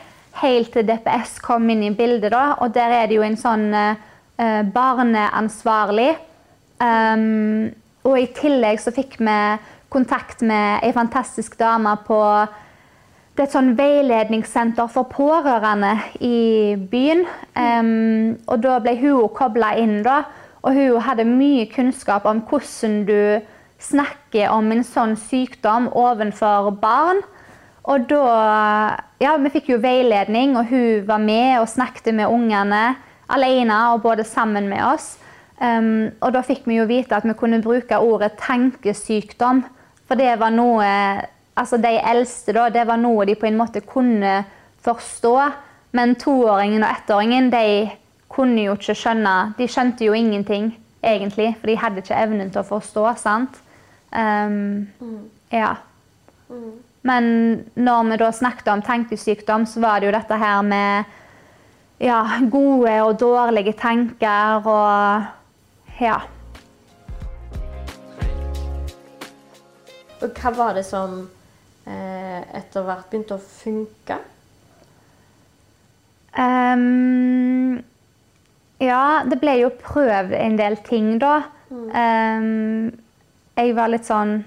Helt 0.41 0.73
til 0.73 0.87
DPS 0.87 1.37
kom 1.43 1.69
inn 1.69 1.83
i 1.85 1.93
bildet, 1.93 2.31
da. 2.33 2.55
Og 2.63 2.73
der 2.73 2.93
er 3.01 3.07
det 3.07 3.19
jo 3.19 3.25
en 3.25 3.37
sånn 3.37 3.69
eh, 3.77 4.63
barneansvarlig. 4.73 6.11
Um, 6.83 7.69
og 8.03 8.17
i 8.19 8.27
tillegg 8.35 8.81
så 8.81 8.91
fikk 8.91 9.19
vi 9.21 9.37
kontakt 9.93 10.41
med 10.43 10.83
ei 10.83 10.91
fantastisk 10.95 11.55
dame 11.59 11.93
på 12.07 12.19
det 13.33 13.41
er 13.41 13.47
et 13.47 13.53
sånn 13.55 13.71
veiledningssenter 13.73 14.89
for 14.93 15.09
pårørende 15.09 15.95
i 16.21 16.75
byen. 16.91 17.23
Um, 17.57 18.35
og 18.45 18.61
da 18.61 18.75
ble 18.83 18.93
hun 18.99 19.31
kobla 19.33 19.71
inn, 19.81 20.03
da. 20.05 20.19
Og 20.61 20.77
hun 20.77 21.01
hadde 21.01 21.25
mye 21.25 21.65
kunnskap 21.71 22.27
om 22.29 22.43
hvordan 22.45 22.99
du 23.07 23.41
snakker 23.81 24.53
om 24.53 24.69
en 24.71 24.85
sånn 24.85 25.17
sykdom 25.17 25.89
overfor 25.97 26.69
barn. 26.83 27.23
Og 27.89 28.05
da 28.11 28.27
Ja, 29.23 29.37
vi 29.39 29.53
fikk 29.53 29.69
jo 29.71 29.79
veiledning, 29.79 30.57
og 30.59 30.67
hun 30.67 31.05
var 31.07 31.21
med 31.23 31.61
og 31.61 31.69
snakket 31.71 32.11
med 32.15 32.27
ungene 32.27 32.95
alene 33.31 33.77
og 33.93 34.01
både 34.03 34.25
sammen 34.27 34.67
med 34.67 34.83
oss. 34.83 35.13
Um, 35.63 36.09
og 36.19 36.33
da 36.35 36.41
fikk 36.43 36.65
vi 36.67 36.75
jo 36.81 36.87
vite 36.89 37.15
at 37.15 37.23
vi 37.23 37.35
kunne 37.39 37.61
bruke 37.63 38.01
ordet 38.03 38.33
tankesykdom. 38.41 39.61
For 40.09 40.19
det 40.19 40.35
var 40.41 40.51
noe 40.51 40.89
Altså 41.53 41.77
de 41.77 41.91
eldste, 42.01 42.49
da, 42.57 42.63
det 42.73 42.81
var 42.89 42.97
noe 42.97 43.27
de 43.29 43.35
på 43.37 43.45
en 43.45 43.59
måte 43.59 43.83
kunne 43.85 44.39
forstå. 44.81 45.33
Men 45.93 46.15
toåringen 46.17 46.81
og 46.81 46.89
ettåringen, 46.89 47.51
de 47.53 47.91
kunne 48.33 48.63
jo 48.65 48.73
ikke 48.73 48.95
skjønne 48.97 49.35
De 49.59 49.67
skjønte 49.69 50.07
jo 50.07 50.15
ingenting, 50.17 50.71
egentlig, 51.05 51.51
for 51.59 51.69
de 51.69 51.77
hadde 51.77 52.01
ikke 52.01 52.17
evnen 52.25 52.49
til 52.49 52.63
å 52.63 52.69
forstå. 52.71 53.05
sant? 53.21 53.61
Um, 54.09 54.89
Ja. 55.53 55.75
Men 57.03 57.25
når 57.75 58.09
vi 58.09 58.17
da 58.21 58.29
snakket 58.31 58.69
om 58.71 58.83
tankesykdom, 58.85 59.65
så 59.67 59.83
var 59.83 59.99
det 59.99 60.07
jo 60.07 60.15
dette 60.15 60.39
her 60.39 60.61
med 60.63 61.11
ja, 62.03 62.21
gode 62.51 62.93
og 63.03 63.17
dårlige 63.19 63.75
tanker 63.79 64.67
og 64.67 65.31
Ja. 66.01 66.21
Og 70.23 70.29
hva 70.39 70.51
var 70.55 70.77
det 70.77 70.85
som 70.87 71.17
eh, 71.83 72.39
etter 72.55 72.85
hvert 72.87 73.09
begynte 73.11 73.35
å 73.35 73.43
funke? 73.43 74.15
Um, 76.33 77.83
ja, 78.81 79.23
det 79.27 79.37
ble 79.41 79.57
jo 79.59 79.73
prøvd 79.83 80.33
en 80.37 80.55
del 80.57 80.79
ting, 80.87 81.17
da. 81.21 81.43
Ehm, 81.73 82.93
jeg 83.57 83.75
var 83.77 83.91
litt 83.91 84.07
sånn 84.07 84.41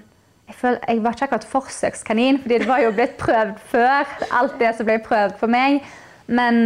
jeg, 0.47 0.55
føl, 0.55 0.77
jeg 0.87 1.03
var 1.03 1.15
ikke 1.15 1.27
akkurat 1.27 1.47
forsøkskanin, 1.51 2.41
fordi 2.41 2.59
det 2.63 2.67
var 2.69 2.81
jo 2.83 2.95
blitt 2.95 3.17
prøvd 3.19 3.57
før. 3.71 4.17
Alt 4.39 4.57
det 4.61 4.73
som 4.77 4.87
ble 4.87 4.97
prøvd 5.03 5.37
for 5.39 5.51
meg. 5.51 5.81
Men 6.27 6.57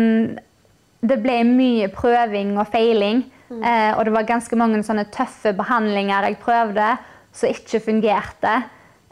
det 1.02 1.18
ble 1.24 1.42
mye 1.50 1.90
prøving 1.94 2.58
og 2.62 2.70
feiling. 2.74 3.26
Eh, 3.52 3.92
og 3.98 4.06
det 4.08 4.14
var 4.16 4.28
ganske 4.30 4.56
mange 4.56 4.80
sånne 4.86 5.10
tøffe 5.12 5.52
behandlinger 5.58 6.30
jeg 6.30 6.40
prøvde, 6.40 6.94
som 7.36 7.52
ikke 7.52 7.82
fungerte. 7.84 8.54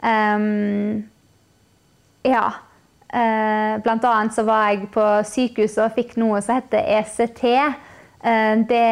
Um, 0.00 1.04
ja. 2.24 2.46
Eh, 3.10 3.74
blant 3.82 4.04
annet 4.06 4.36
så 4.36 4.44
var 4.46 4.70
jeg 4.70 4.86
på 4.94 5.04
sykehuset 5.26 5.82
og 5.82 5.96
fikk 5.96 6.14
noe 6.20 6.40
som 6.44 6.60
heter 6.60 6.86
ECT. 7.00 7.44
Eh, 7.50 8.54
det, 8.70 8.86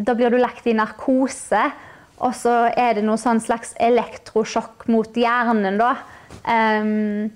da 0.00 0.16
blir 0.18 0.32
du 0.32 0.40
lagt 0.40 0.66
i 0.66 0.76
narkose, 0.78 1.68
og 2.18 2.34
så 2.34 2.54
er 2.74 2.98
det 2.98 3.04
noe 3.06 3.18
sånn 3.20 3.40
slags 3.42 3.74
elektrosjokk 3.82 4.88
mot 4.90 5.16
hjernen, 5.16 5.78
da. 5.78 5.92
Um, 6.42 7.28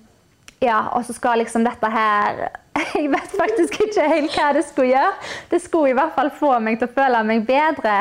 ja, 0.62 0.80
og 0.94 1.06
så 1.06 1.14
skal 1.16 1.40
liksom 1.42 1.64
dette 1.66 1.88
her 1.90 2.44
Jeg 2.96 3.08
vet 3.12 3.32
faktisk 3.36 3.80
ikke 3.84 4.04
helt 4.08 4.34
hva 4.36 4.50
det 4.56 4.64
skulle 4.64 4.92
gjøre. 4.94 5.14
Det 5.50 5.60
skulle 5.60 5.92
i 5.92 5.96
hvert 5.96 6.14
fall 6.16 6.30
få 6.34 6.54
meg 6.64 6.78
til 6.80 6.88
å 6.88 6.94
føle 6.94 7.22
meg 7.28 7.44
bedre. 7.48 7.96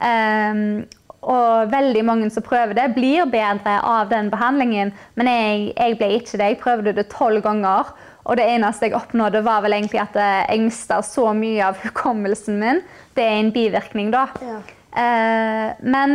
Um, 0.00 0.84
og 1.24 1.70
veldig 1.72 2.02
mange 2.04 2.30
som 2.32 2.44
prøver 2.44 2.76
det, 2.76 2.90
blir 2.96 3.28
bedre 3.32 3.78
av 3.84 4.10
den 4.10 4.30
behandlingen. 4.32 4.92
Men 5.16 5.30
jeg, 5.30 5.68
jeg 5.76 5.98
ble 6.00 6.10
ikke 6.18 6.40
det. 6.40 6.48
Jeg 6.50 6.60
prøvde 6.62 6.96
det 6.96 7.06
tolv 7.12 7.44
ganger. 7.44 7.92
Og 8.24 8.38
det 8.40 8.46
eneste 8.48 8.88
jeg 8.88 8.96
oppnådde, 8.96 9.44
var 9.44 9.64
vel 9.64 9.76
egentlig 9.76 10.00
at 10.00 10.16
jeg 10.16 10.64
mista 10.64 11.02
så 11.04 11.30
mye 11.36 11.68
av 11.68 11.80
hukommelsen 11.84 12.56
min. 12.60 12.80
Det 13.16 13.24
er 13.24 13.40
en 13.42 13.52
bivirkning, 13.52 14.12
da. 14.14 14.26
Eh, 14.40 14.72
men 14.94 16.12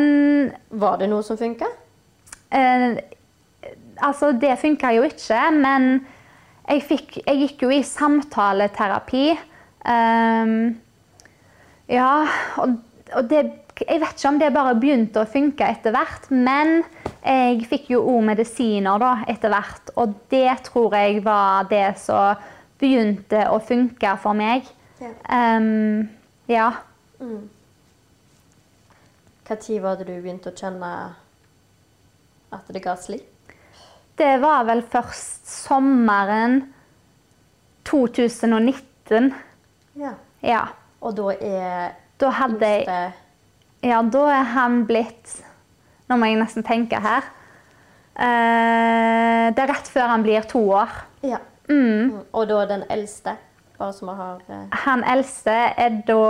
Var 0.70 1.00
det 1.02 1.10
noe 1.12 1.26
som 1.26 1.38
funka? 1.39 1.68
Eh, 2.50 2.96
altså, 4.02 4.32
det 4.32 4.58
funka 4.62 4.94
jo 4.96 5.06
ikke, 5.08 5.39
men 5.58 5.89
jeg, 6.70 6.84
fikk, 6.86 7.18
jeg 7.26 7.42
gikk 7.44 7.65
jo 7.65 7.72
i 7.74 7.82
samtaleterapi. 7.86 9.26
Ehm, 9.89 10.54
ja, 11.89 12.13
og, 12.62 12.78
og 13.15 13.32
det 13.32 13.46
Jeg 13.80 14.02
vet 14.02 14.18
ikke 14.18 14.28
om 14.28 14.38
det 14.42 14.48
bare 14.52 14.76
begynte 14.76 15.22
å 15.22 15.28
funke 15.30 15.63
etter 15.63 15.94
hvert, 15.96 16.26
men 16.36 16.82
jeg 17.24 17.62
fikk 17.72 17.86
jo 17.94 18.02
òg 18.12 18.26
medisiner 18.28 19.00
da, 19.00 19.13
etter 19.32 19.54
hvert. 19.54 19.94
Og 19.96 20.18
det 20.34 20.65
tror 20.65 20.98
jeg 20.98 21.22
var 21.24 21.70
det 21.70 21.86
som 22.02 22.42
begynte 22.76 23.46
å 23.48 23.62
funke 23.63 24.12
for 24.20 24.36
meg. 24.36 24.68
Ja. 25.00 25.13
Um, 25.32 26.10
ja. 26.52 26.68
Når 29.49 29.79
var 29.81 29.95
det 29.97 30.05
du 30.05 30.13
begynte 30.21 30.51
å 30.51 30.53
kjenne 30.53 30.89
at 32.53 32.67
det 32.69 32.83
ga 32.83 32.93
slipp? 33.01 33.53
Det 34.19 34.35
var 34.43 34.67
vel 34.67 34.83
først 34.85 35.47
sommeren 35.49 36.59
2019. 37.89 39.31
Ja. 39.97 40.13
Ja. 40.45 40.62
Og 41.01 41.15
da 41.17 41.33
er 41.33 41.97
Da 42.19 42.29
hadde 42.35 42.67
jeg 42.67 42.85
Ja, 43.88 44.01
da 44.03 44.23
er 44.35 44.47
han 44.53 44.83
blitt 44.85 45.39
Nå 46.09 46.17
må 46.19 46.27
jeg 46.27 46.39
nesten 46.41 46.65
tenke 46.65 46.99
her. 47.01 47.25
Eh, 48.19 49.45
det 49.53 49.62
er 49.63 49.69
rett 49.69 49.89
før 49.89 50.09
han 50.09 50.23
blir 50.25 50.45
to 50.49 50.62
år. 50.73 50.89
Ja. 51.23 51.38
Mm. 51.69 52.25
Og 52.33 52.47
da 52.49 52.63
den 52.69 52.83
eldste? 52.89 53.35
Bare 53.77 53.93
som 53.93 54.09
har 54.09 54.41
eh, 54.49 54.65
Han 54.85 55.05
eldste 55.07 55.53
er 55.77 56.01
da 56.07 56.23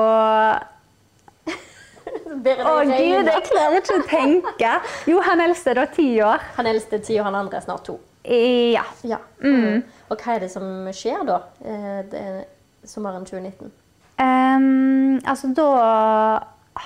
Å 2.69 2.75
gud, 2.85 3.29
jeg 3.29 3.43
klarer 3.47 3.79
ikke 3.79 3.97
å 3.97 4.05
tenke. 4.09 4.75
Jo, 5.09 5.23
han 5.25 5.41
eldste 5.43 5.73
er 5.73 5.81
da 5.81 5.87
ti 5.93 6.07
år. 6.23 6.45
Han 6.59 6.69
eldste 6.69 6.99
er 6.99 7.03
ti, 7.07 7.17
og 7.19 7.27
han 7.29 7.39
andre 7.39 7.59
er 7.59 7.65
snart 7.65 7.85
to. 7.87 7.97
Ja. 8.29 8.83
Ja. 9.07 9.19
Mm. 9.41 9.81
Og 10.09 10.21
hva 10.21 10.35
er 10.35 10.45
det 10.45 10.51
som 10.53 10.87
skjer 10.95 11.25
da, 11.27 11.41
eh, 11.63 11.99
det 12.11 12.21
er 12.21 12.39
sommeren 12.87 13.25
2019? 13.27 13.71
Um, 14.19 15.19
altså, 15.23 15.51
da 15.55 15.69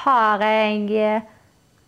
har 0.04 0.44
jeg 0.46 1.22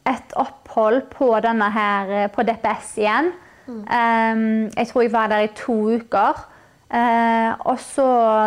et 0.06 0.38
opphold 0.38 1.02
på 1.14 1.32
her 1.40 2.28
på 2.34 2.46
DPS 2.46 2.98
igjen. 3.02 3.34
Ehm, 3.68 4.70
jeg 4.78 4.88
tror 4.88 5.02
jeg 5.02 5.14
var 5.14 5.28
der 5.28 5.46
i 5.46 5.54
to 5.56 5.74
uker. 5.98 6.46
Uh, 6.86 7.52
og 7.66 7.80
så 7.80 8.06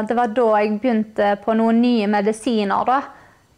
Det 0.08 0.16
var 0.16 0.26
da 0.26 0.46
jeg 0.56 0.78
begynte 0.80 1.36
på 1.44 1.54
noen 1.58 1.80
nye 1.82 2.06
medisiner, 2.06 2.84
da. 2.86 3.00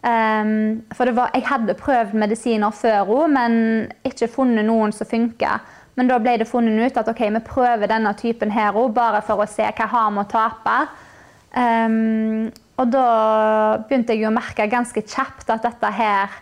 Ehm, 0.02 0.80
for 0.96 1.12
var, 1.12 1.28
jeg 1.34 1.44
hadde 1.44 1.76
prøvd 1.76 2.14
medisiner 2.16 2.72
før 2.72 3.04
henne, 3.04 3.28
men 3.36 4.08
ikke 4.08 4.30
funnet 4.32 4.64
noen 4.64 4.94
som 4.96 5.08
funka. 5.08 5.58
Men 5.98 6.08
da 6.08 6.16
ble 6.22 6.38
det 6.40 6.48
funnet 6.48 6.78
ut 6.80 6.98
at 7.00 7.08
ok, 7.12 7.26
vi 7.34 7.42
prøver 7.44 7.90
denne 7.90 8.12
typen 8.16 8.52
her 8.54 8.76
òg, 8.78 8.94
bare 8.96 9.20
for 9.26 9.42
å 9.42 9.48
se 9.50 9.66
hva 9.66 9.74
vi 9.76 9.92
har 9.92 10.12
med 10.14 10.24
å 10.24 10.30
tape. 10.30 10.76
Um, 11.50 12.46
og 12.80 12.92
da 12.94 13.06
begynte 13.88 14.14
jeg 14.14 14.28
å 14.28 14.32
merke 14.32 14.68
ganske 14.70 15.02
kjapt 15.02 15.50
at 15.50 15.66
dette 15.66 15.88
her 15.92 16.36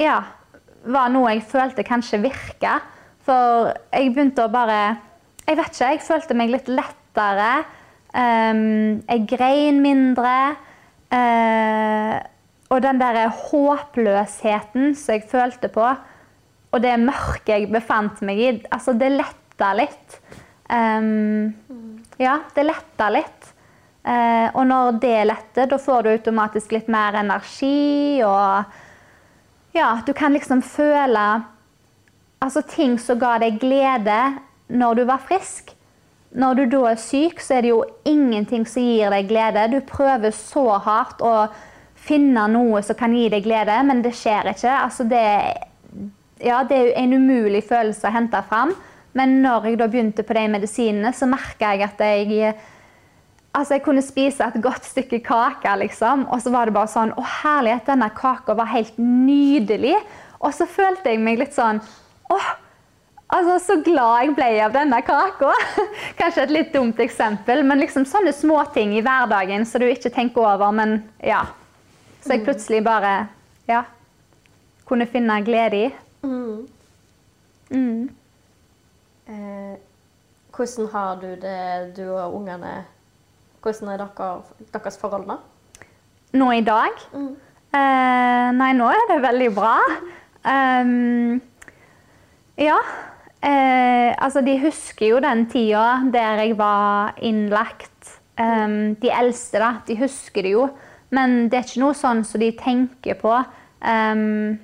ja, 0.00 0.16
var 0.88 1.10
noe 1.12 1.34
jeg 1.34 1.44
følte 1.46 1.84
kanskje 1.86 2.22
virka. 2.24 2.80
For 3.26 3.70
jeg 3.92 4.14
begynte 4.14 4.46
å 4.46 4.52
bare 4.52 4.96
Jeg 5.46 5.58
vet 5.58 5.74
ikke, 5.74 5.86
jeg 5.92 6.02
følte 6.04 6.34
meg 6.38 6.50
litt 6.52 6.68
lettere. 6.70 7.52
Um, 8.14 9.00
jeg 9.06 9.24
grein 9.30 9.80
mindre. 9.82 10.34
Eh, 11.10 12.18
og 12.70 12.82
den 12.84 13.00
der 13.02 13.24
håpløsheten 13.34 14.94
som 14.94 15.16
jeg 15.16 15.26
følte 15.30 15.70
på, 15.72 15.86
og 16.70 16.82
det 16.84 16.92
mørket 17.02 17.50
jeg 17.50 17.70
befant 17.72 18.20
meg 18.22 18.38
i, 18.38 18.50
altså 18.70 18.94
det 18.94 19.10
letta 19.16 19.72
litt. 19.74 20.20
Um, 20.70 21.50
ja, 22.20 22.36
det 22.54 22.66
letta 22.68 23.08
litt. 23.10 23.48
Uh, 24.06 24.46
og 24.54 24.62
når 24.70 25.00
det 25.02 25.16
letter, 25.28 25.66
da 25.68 25.78
får 25.82 26.06
du 26.06 26.12
automatisk 26.12 26.76
litt 26.76 26.86
mer 26.92 27.18
energi, 27.20 28.22
og 28.22 29.74
ja, 29.74 29.90
du 30.06 30.14
kan 30.16 30.32
liksom 30.34 30.62
føle 30.62 31.26
altså 32.40 32.62
ting 32.70 32.96
som 33.02 33.18
ga 33.20 33.34
deg 33.42 33.58
glede 33.60 34.20
når 34.70 35.00
du 35.00 35.04
var 35.10 35.26
frisk. 35.26 35.74
Når 36.30 36.54
du 36.54 36.64
da 36.76 36.84
er 36.92 37.02
syk, 37.02 37.42
så 37.42 37.58
er 37.58 37.66
det 37.66 37.72
jo 37.72 37.82
ingenting 38.06 38.62
som 38.68 38.86
gir 38.86 39.10
deg 39.10 39.26
glede. 39.30 39.66
Du 39.74 39.80
prøver 39.82 40.30
så 40.34 40.78
hardt 40.86 41.22
å 41.26 41.34
finne 42.00 42.46
noe 42.52 42.82
som 42.84 42.98
kan 42.98 43.14
gi 43.14 43.28
deg 43.32 43.44
glede, 43.44 43.76
men 43.86 44.02
det 44.04 44.14
skjer 44.16 44.52
ikke. 44.52 44.72
Altså 44.86 45.06
det, 45.08 45.24
ja, 46.42 46.62
det 46.68 46.78
er 46.78 46.92
en 47.02 47.16
umulig 47.18 47.64
følelse 47.68 48.08
å 48.08 48.14
hente 48.14 48.40
fram. 48.48 48.74
Men 49.18 49.40
når 49.42 49.72
jeg 49.72 49.80
begynte 49.80 50.24
på 50.26 50.36
de 50.36 50.44
medisinene, 50.52 51.12
så 51.16 51.28
merka 51.30 51.74
jeg 51.74 51.88
at 51.88 52.04
jeg 52.06 52.52
Altså, 53.50 53.74
jeg 53.74 53.82
kunne 53.82 54.02
spise 54.06 54.46
et 54.46 54.62
godt 54.62 54.84
stykke 54.86 55.18
kake, 55.26 55.70
liksom. 55.80 56.28
Og 56.30 56.38
så 56.38 56.52
var 56.54 56.68
det 56.68 56.74
bare 56.76 56.90
sånn 56.90 57.10
Å, 57.18 57.24
herlighet, 57.42 57.88
denne 57.88 58.06
kaka 58.14 58.54
var 58.54 58.70
helt 58.70 58.94
nydelig. 59.02 59.96
Og 60.38 60.54
så 60.54 60.68
følte 60.70 61.10
jeg 61.10 61.18
meg 61.22 61.40
litt 61.42 61.56
sånn 61.56 61.80
Åh, 62.30 62.50
altså, 63.34 63.56
så 63.64 63.76
glad 63.82 64.22
jeg 64.22 64.36
ble 64.38 64.50
av 64.62 64.76
denne 64.76 65.00
kaka. 65.02 65.50
Kanskje 66.20 66.44
et 66.44 66.54
litt 66.54 66.70
dumt 66.76 67.02
eksempel, 67.02 67.64
men 67.66 67.82
liksom 67.82 68.06
sånne 68.06 68.30
småting 68.36 68.94
i 68.94 69.02
hverdagen 69.02 69.66
som 69.66 69.82
du 69.82 69.88
ikke 69.90 70.14
tenker 70.14 70.46
over, 70.46 70.70
men 70.70 71.00
ja. 71.18 71.42
Så 72.20 72.34
jeg 72.34 72.44
plutselig 72.44 72.82
bare 72.84 73.14
ja, 73.68 73.84
kunne 74.88 75.06
finne 75.08 75.40
glede 75.44 75.84
i. 75.86 75.90
Mm. 76.22 76.68
Mm. 77.70 78.10
Eh, 79.30 79.76
hvordan 80.56 80.88
har 80.92 81.20
du 81.20 81.28
det, 81.40 81.96
du 81.96 82.04
og 82.12 82.34
ungene? 82.34 82.84
Hvordan 83.62 83.92
er 83.92 84.02
dere, 84.02 84.32
deres 84.72 84.98
forhold 84.98 85.28
nå? 85.28 85.38
Nå 86.32 86.50
i 86.56 86.64
dag? 86.64 86.98
Eh, 87.14 88.48
nei, 88.56 88.72
nå 88.76 88.88
er 88.90 89.06
det 89.10 89.20
veldig 89.22 89.48
bra. 89.54 89.76
Um, 90.42 91.40
ja. 92.58 92.78
Eh, 93.40 94.10
altså, 94.18 94.42
de 94.44 94.58
husker 94.60 95.14
jo 95.14 95.20
den 95.22 95.46
tida 95.50 96.02
der 96.12 96.44
jeg 96.44 96.58
var 96.58 97.14
innlagt. 97.22 98.18
Um, 98.40 98.96
de 99.00 99.12
eldste, 99.12 99.60
da. 99.60 99.74
De 99.86 99.96
husker 100.00 100.42
det 100.42 100.54
jo. 100.56 100.68
Men 101.14 101.48
det 101.50 101.58
er 101.58 101.66
ikke 101.66 101.82
noe 101.82 101.96
sånn 101.98 102.24
som 102.26 102.42
de 102.42 102.50
tenker 102.58 103.18
på 103.18 103.32
um, 103.34 104.58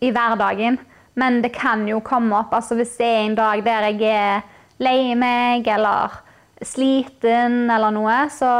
i 0.00 0.12
hverdagen. 0.14 0.78
Men 1.18 1.42
det 1.42 1.52
kan 1.56 1.82
jo 1.88 1.98
komme 2.04 2.36
opp. 2.38 2.54
Altså, 2.54 2.78
hvis 2.78 2.96
det 3.00 3.08
er 3.08 3.26
en 3.26 3.36
dag 3.38 3.64
der 3.66 3.90
jeg 3.90 4.14
er 4.14 4.46
lei 4.78 5.14
meg 5.18 5.66
eller 5.68 6.14
sliten 6.62 7.68
eller 7.70 7.94
noe, 7.94 8.16
så 8.34 8.50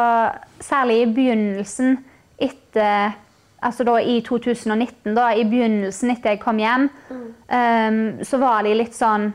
særlig 0.62 1.00
i 1.02 1.08
begynnelsen 1.14 1.98
etter 2.38 3.16
Altså 3.58 3.82
da 3.82 3.96
i 3.98 4.20
2019, 4.22 5.16
da, 5.16 5.32
i 5.34 5.42
begynnelsen 5.42 6.12
etter 6.12 6.36
jeg 6.36 6.38
kom 6.44 6.60
hjem, 6.62 6.84
um, 7.10 7.96
så 8.22 8.38
var 8.38 8.62
de 8.62 8.76
litt 8.78 8.94
sånn 8.94 9.32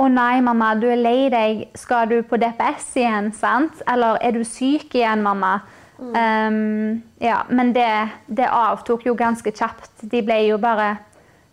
Å 0.00 0.08
nei, 0.10 0.40
mamma, 0.42 0.72
du 0.80 0.88
er 0.90 0.98
lei 0.98 1.28
deg. 1.30 1.60
Skal 1.78 2.08
du 2.10 2.16
på 2.26 2.38
DPS 2.40 2.88
igjen, 2.98 3.28
sant? 3.36 3.82
Eller 3.86 4.18
er 4.24 4.34
du 4.34 4.40
syk 4.48 4.96
igjen, 4.96 5.22
mamma? 5.22 5.60
Um, 6.00 7.02
ja, 7.20 7.42
men 7.50 7.74
det, 7.76 8.08
det 8.26 8.48
avtok 8.48 9.04
jo 9.04 9.14
ganske 9.14 9.52
kjapt. 9.52 9.92
De 10.00 10.22
ble 10.24 10.38
jo 10.48 10.56
bare 10.60 10.96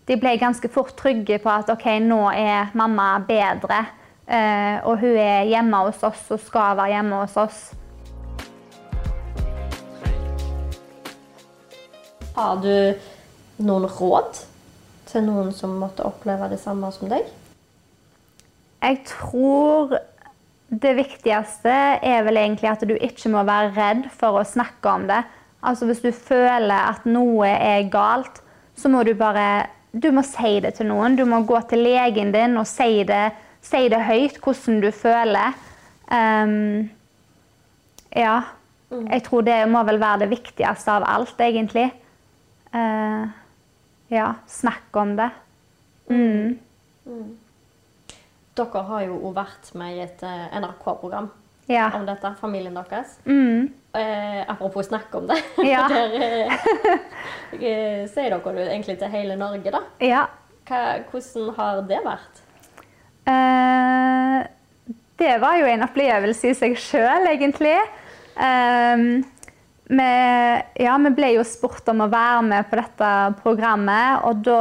De 0.08 0.16
ble 0.16 0.38
ganske 0.40 0.70
fort 0.72 0.94
trygge 0.96 1.36
på 1.44 1.52
at 1.52 1.68
OK, 1.68 1.84
nå 2.00 2.22
er 2.32 2.70
mamma 2.80 3.18
bedre. 3.28 3.82
Uh, 4.28 4.80
og 4.88 5.02
hun 5.02 5.18
er 5.20 5.50
hjemme 5.50 5.82
hos 5.84 6.00
oss 6.08 6.22
og 6.32 6.40
skal 6.40 6.78
være 6.80 6.94
hjemme 6.96 7.20
hos 7.26 7.36
oss. 7.44 7.60
Har 12.38 12.62
du 12.64 12.96
noen 13.68 13.88
råd 13.90 14.44
til 15.10 15.28
noen 15.28 15.52
som 15.56 15.76
måtte 15.82 16.06
oppleve 16.08 16.48
det 16.52 16.62
samme 16.62 16.92
som 16.96 17.12
deg? 17.12 17.28
Jeg 18.80 19.00
tror 19.10 19.98
det 20.68 20.94
viktigste 20.98 21.74
er 22.04 22.26
vel 22.28 22.40
egentlig 22.42 22.70
at 22.70 22.84
du 22.84 22.96
ikke 22.96 23.32
må 23.32 23.44
være 23.48 23.72
redd 23.78 24.08
for 24.12 24.40
å 24.40 24.48
snakke 24.48 24.92
om 24.92 25.08
det. 25.08 25.22
Altså 25.64 25.88
Hvis 25.88 26.04
du 26.04 26.12
føler 26.12 26.92
at 26.92 27.08
noe 27.08 27.48
er 27.48 27.88
galt, 27.92 28.42
så 28.78 28.92
må 28.92 29.04
du 29.08 29.14
bare 29.18 29.68
du 29.98 30.12
må 30.14 30.22
si 30.26 30.60
det 30.62 30.76
til 30.78 30.90
noen. 30.92 31.16
Du 31.18 31.24
må 31.26 31.42
gå 31.48 31.58
til 31.70 31.86
legen 31.88 32.34
din 32.36 32.60
og 32.60 32.68
si 32.70 33.02
det, 33.08 33.32
si 33.66 33.88
det 33.90 34.04
høyt, 34.06 34.38
hvordan 34.44 34.82
du 34.84 34.92
føler. 34.94 35.56
Um, 36.12 36.90
ja. 38.14 38.38
Jeg 38.92 39.24
tror 39.26 39.44
det 39.44 39.58
må 39.68 39.82
vel 39.88 40.00
være 40.00 40.26
det 40.26 40.30
viktigste 40.32 40.94
av 41.00 41.08
alt, 41.08 41.42
egentlig. 41.44 41.90
Uh, 42.76 43.28
ja, 44.14 44.30
snakk 44.48 44.96
om 45.02 45.18
det. 45.18 45.32
Mm. 46.12 46.56
Dere 48.58 48.84
har 48.88 49.04
jo 49.06 49.32
vært 49.36 49.70
med 49.78 49.98
i 49.98 50.02
et 50.06 50.24
eh, 50.26 50.48
NRK-program 50.62 51.30
Ja. 51.70 51.90
om 51.98 52.06
dette, 52.08 52.32
familien 52.40 52.74
deres. 52.78 53.18
Mm. 53.28 53.68
Eh, 53.98 54.42
apropos 54.50 54.88
snakke 54.88 55.18
om 55.22 55.28
det. 55.30 55.38
Ja. 55.68 55.86
Der 55.92 56.18
eh, 56.18 56.58
eh, 57.54 58.04
sier 58.10 58.34
dere 58.34 58.54
det 58.58 58.68
egentlig 58.72 58.98
til 59.02 59.12
hele 59.14 59.38
Norge, 59.40 59.72
da. 59.74 59.84
Ja. 60.04 60.26
Hva, 60.68 60.82
hvordan 61.12 61.54
har 61.58 61.82
det 61.88 62.02
vært? 62.06 62.42
Eh, 63.28 64.42
det 65.18 65.34
var 65.42 65.58
jo 65.60 65.66
en 65.70 65.86
opplevelse 65.88 66.52
i 66.52 66.58
seg 66.58 66.76
sjøl, 66.80 67.26
egentlig. 67.32 67.78
Ehm, 68.38 69.24
vi, 69.88 70.10
ja, 70.84 70.98
vi 71.02 71.12
ble 71.18 71.32
jo 71.38 71.46
spurt 71.48 71.88
om 71.90 72.04
å 72.06 72.10
være 72.12 72.44
med 72.46 72.68
på 72.70 72.78
dette 72.80 73.12
programmet, 73.42 74.26
og 74.28 74.44
da 74.46 74.60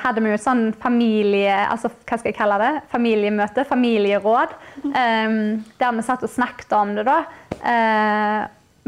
hadde 0.00 0.22
vi 0.22 0.30
jo 0.30 0.38
et 0.38 0.44
sånn 0.44 0.62
familie... 0.80 1.52
Altså, 1.68 1.90
hva 2.06 2.16
skal 2.18 2.30
jeg 2.30 2.38
kalle 2.38 2.56
det? 2.62 2.70
Familiemøte? 2.92 3.66
Familieråd. 3.68 4.54
ehm, 4.94 5.60
der 5.80 5.92
vi 5.96 6.06
satt 6.06 6.24
og 6.24 6.32
snakket 6.32 6.72
om 6.78 6.94
det, 6.96 7.04
da. 7.08 7.18
Eh, 7.60 8.40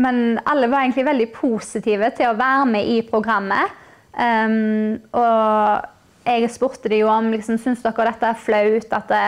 men 0.03 0.41
alle 0.49 0.71
var 0.73 0.87
egentlig 0.87 1.05
veldig 1.07 1.29
positive 1.35 2.11
til 2.17 2.31
å 2.31 2.39
være 2.39 2.67
med 2.71 2.89
i 2.89 2.99
programmet. 3.07 3.79
Ehm, 4.17 5.01
og 5.13 6.29
jeg 6.29 6.51
spurte 6.55 6.91
de 6.93 7.03
jo 7.03 7.11
om 7.13 7.31
liksom, 7.33 7.59
syns 7.61 7.85
dere 7.85 8.09
dette 8.11 8.33
er 8.33 8.41
flaut. 8.41 8.93
At, 8.97 9.13
det, 9.13 9.25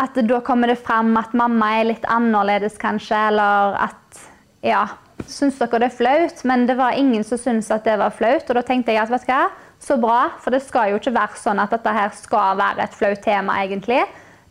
at 0.00 0.20
da 0.28 0.40
kommer 0.46 0.72
det 0.72 0.80
fram 0.82 1.14
at 1.20 1.34
mamma 1.36 1.74
er 1.80 1.90
litt 1.92 2.08
annerledes, 2.10 2.78
kanskje. 2.80 3.26
Eller 3.32 3.80
at 3.88 4.24
Ja, 4.64 4.86
syns 5.28 5.58
dere 5.60 5.82
det 5.82 5.90
er 5.90 5.98
flaut? 5.98 6.44
Men 6.48 6.64
det 6.66 6.78
var 6.80 6.96
ingen 6.96 7.24
som 7.26 7.38
syntes 7.40 7.70
at 7.74 7.84
det 7.84 7.98
var 8.00 8.14
flaut. 8.16 8.48
Og 8.48 8.56
da 8.56 8.64
tenkte 8.64 8.94
jeg 8.94 9.04
at 9.04 9.12
vet 9.12 9.26
du 9.26 9.32
hva, 9.32 9.42
så 9.82 9.96
bra, 10.00 10.34
for 10.40 10.54
det 10.54 10.62
skal 10.64 10.92
jo 10.92 11.00
ikke 11.00 11.14
være 11.14 11.40
sånn 11.40 11.60
at 11.62 11.72
dette 11.74 11.92
her 11.92 12.12
skal 12.16 12.58
være 12.60 12.86
et 12.86 12.96
flaut 12.96 13.20
tema, 13.24 13.58
egentlig. 13.64 14.02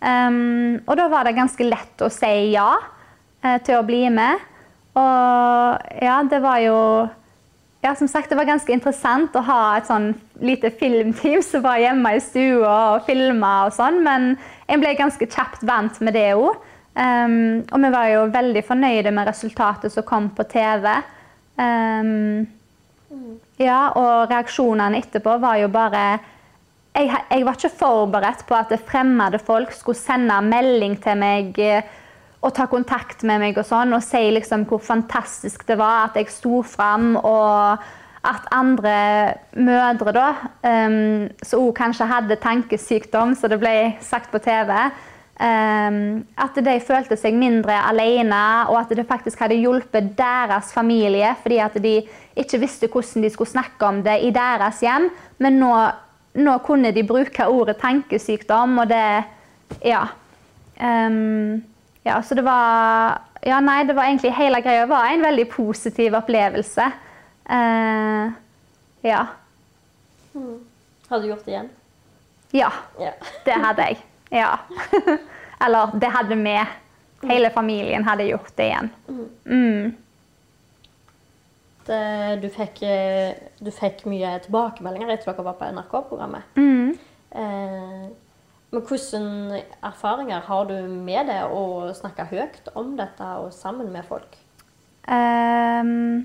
Um, 0.03 0.81
og 0.83 0.97
da 0.99 1.07
var 1.11 1.25
det 1.25 1.37
ganske 1.37 1.65
lett 1.65 2.03
å 2.03 2.11
si 2.11 2.51
ja 2.51 2.69
uh, 2.75 3.57
til 3.63 3.79
å 3.79 3.85
bli 3.87 4.03
med. 4.13 4.41
Og 4.99 6.01
ja, 6.03 6.17
det 6.29 6.41
var 6.43 6.59
jo 6.61 6.79
ja, 7.83 7.91
som 7.99 8.07
sagt, 8.07 8.29
det 8.31 8.37
var 8.39 8.47
ganske 8.47 8.71
interessant 8.71 9.33
å 9.35 9.43
ha 9.43 9.61
et 9.75 9.89
sånn 9.89 10.13
lite 10.43 10.69
filmteam 10.79 11.41
som 11.43 11.65
var 11.65 11.81
hjemme 11.81 12.13
i 12.15 12.21
stua 12.23 12.75
og 12.93 13.07
filma 13.09 13.65
og 13.67 13.73
sånn, 13.75 13.99
men 14.05 14.29
jeg 14.69 14.79
ble 14.79 14.93
ganske 14.95 15.27
kjapt 15.27 15.65
vant 15.67 15.99
med 15.99 16.15
det 16.15 16.29
òg. 16.37 16.61
Um, 16.93 17.63
og 17.73 17.81
vi 17.81 17.89
var 17.89 18.09
jo 18.11 18.25
veldig 18.31 18.61
fornøyde 18.67 19.11
med 19.15 19.27
resultatet 19.27 19.91
som 19.91 20.05
kom 20.05 20.29
på 20.37 20.45
TV. 20.51 20.85
Um, 21.57 22.45
ja, 23.61 23.79
og 23.97 24.29
reaksjonene 24.31 25.01
etterpå 25.03 25.37
var 25.41 25.59
jo 25.61 25.71
bare 25.73 26.05
jeg, 26.93 27.09
jeg, 27.09 27.45
var 27.45 27.57
ikke 27.57 27.73
forberedt 27.73 28.45
på 28.49 28.57
at 28.57 28.73
fremmede 28.85 29.39
folk 29.41 29.73
skulle 29.73 29.97
sende 29.97 30.37
melding 30.45 30.99
til 31.01 31.17
meg 31.17 31.57
eh, 31.61 31.91
og 32.43 32.51
ta 32.53 32.67
kontakt 32.67 33.23
med 33.25 33.39
meg 33.39 33.57
og 33.57 33.65
sånn, 33.65 33.95
og 33.95 34.03
si 34.03 34.19
liksom 34.35 34.65
hvor 34.69 34.81
fantastisk 34.83 35.63
det 35.69 35.77
var 35.79 36.09
at 36.09 36.17
jeg 36.19 36.31
sto 36.33 36.59
fram, 36.67 37.15
og 37.15 37.79
at 38.23 38.49
andre 38.55 38.97
mødre, 39.55 40.11
da, 40.15 40.27
um, 40.63 41.29
som 41.43 41.63
òg 41.63 41.73
kanskje 41.79 42.07
hadde 42.07 42.39
tankesykdom, 42.43 43.33
så 43.35 43.49
det 43.51 43.59
ble 43.63 43.73
sagt 44.03 44.31
på 44.31 44.43
TV, 44.43 44.71
at 45.43 46.55
de 46.63 46.73
følte 46.79 47.17
seg 47.19 47.35
mindre 47.35 47.75
alene, 47.89 48.39
og 48.71 48.77
at 48.79 48.93
det 48.95 49.07
faktisk 49.09 49.41
hadde 49.43 49.57
hjulpet 49.59 50.13
deres 50.17 50.71
familie, 50.71 51.33
fordi 51.41 51.57
at 51.59 51.75
de 51.83 51.97
ikke 52.39 52.61
visste 52.61 52.87
hvordan 52.87 53.25
de 53.25 53.31
skulle 53.33 53.51
snakke 53.51 53.85
om 53.85 54.01
det 54.05 54.21
i 54.23 54.31
deres 54.35 54.79
hjem, 54.85 55.09
men 55.43 55.59
nå, 55.59 55.73
nå 56.39 56.57
kunne 56.65 56.93
de 56.95 57.03
bruke 57.07 57.47
ordet 57.49 57.77
tankesykdom, 57.81 58.77
og 58.83 58.91
det 58.91 59.05
Ja. 59.83 60.07
Um, 60.79 61.63
ja, 62.05 62.21
så 62.21 62.35
det 62.35 62.43
var 62.43 63.21
Ja, 63.45 63.59
nei, 63.59 63.83
det 63.83 63.95
var 63.95 64.07
egentlig 64.07 64.31
hele 64.33 64.61
greia 64.61 64.85
var 64.87 65.09
en 65.11 65.21
veldig 65.21 65.49
positiv 65.51 66.13
opplevelse. 66.15 66.85
Uh, 67.49 68.31
ja. 69.03 69.25
Mm. 70.33 70.61
Har 71.09 71.19
du 71.19 71.27
gjort 71.27 71.45
det 71.45 71.51
igjen? 71.51 71.69
Ja, 72.53 72.69
ja. 72.99 73.11
det 73.45 73.53
hadde 73.53 73.87
jeg. 73.89 73.97
Ja. 74.31 74.57
Eller 75.65 75.93
det 75.99 76.11
hadde 76.13 76.39
vi. 76.39 76.55
Hele 77.23 77.49
familien 77.55 78.03
hadde 78.03 78.27
gjort 78.27 78.51
det 78.57 78.65
igjen. 78.67 78.89
Mm. 79.45 79.93
Det, 81.87 82.01
du, 82.41 82.49
fikk, 82.51 82.81
du, 83.59 83.71
fikk, 83.71 84.03
mye 84.11 84.37
tilbakemeldinger 84.43 85.13
etter 85.13 85.31
dere 85.31 85.45
var 85.47 85.55
på 85.59 85.69
NRK-programmet. 85.71 86.59
Mm. 86.59 86.91
Eh, 87.31 88.05
men 88.73 88.85
hvilke 88.89 89.61
erfaringer 89.85 90.43
har 90.47 90.65
du 90.65 90.77
med 90.89 91.27
det 91.29 91.41
å 91.45 91.91
snakke 91.93 92.25
høyt 92.31 92.71
om 92.79 92.95
dette 92.97 93.27
og 93.43 93.51
sammen 93.53 93.91
med 93.93 94.07
folk? 94.07 94.39
Um, 95.05 96.23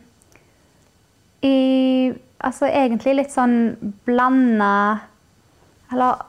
i, 1.45 2.11
altså 2.39 2.70
egentlig 2.70 3.16
litt 3.18 3.32
sånn 3.34 3.74
blanda 4.07 5.01
Eller 5.91 6.20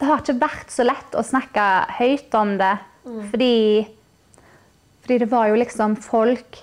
Det 0.00 0.08
har 0.08 0.22
ikke 0.22 0.40
vært 0.40 0.72
så 0.72 0.84
lett 0.86 1.16
å 1.16 1.24
snakke 1.26 1.66
høyt 1.98 2.34
om 2.38 2.54
det. 2.60 2.72
Mm. 3.04 3.20
Fordi, 3.30 3.56
fordi 5.04 5.18
det 5.22 5.28
var 5.30 5.50
jo 5.50 5.60
liksom 5.60 5.96
folk 6.00 6.62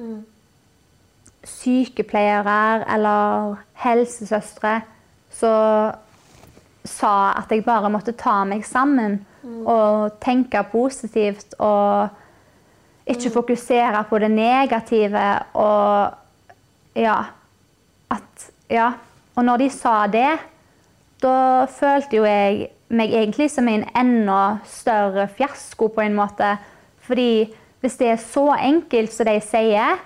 mm. 0.00 0.18
Sykepleiere 1.46 2.82
eller 2.90 3.54
helsesøstre 3.84 4.80
som 5.36 5.94
sa 6.86 7.12
at 7.38 7.50
jeg 7.50 7.64
bare 7.66 7.90
måtte 7.90 8.14
ta 8.18 8.40
meg 8.46 8.64
sammen 8.66 9.20
mm. 9.42 9.62
og 9.66 10.16
tenke 10.22 10.62
positivt 10.70 11.54
og 11.62 12.08
ikke 13.06 13.30
mm. 13.30 13.34
fokusere 13.34 14.02
på 14.10 14.20
det 14.22 14.30
negative 14.34 15.24
og 15.58 16.98
ja 16.98 17.16
at 18.10 18.46
ja. 18.70 18.92
Og 19.36 19.44
når 19.44 19.66
de 19.66 19.70
sa 19.70 20.06
det, 20.10 20.30
da 21.22 21.66
følte 21.72 22.18
jo 22.18 22.26
jeg 22.28 22.70
meg 22.92 23.14
egentlig 23.14 23.48
som 23.50 23.68
en 23.68 23.86
enda 23.96 24.58
større 24.68 25.26
fiasko 25.28 25.88
på 25.94 26.04
en 26.04 26.14
måte. 26.16 26.56
Fordi 27.06 27.46
hvis 27.82 27.98
det 28.00 28.12
er 28.12 28.22
så 28.22 28.50
enkelt 28.56 29.12
som 29.14 29.28
de 29.28 29.40
sier, 29.44 29.98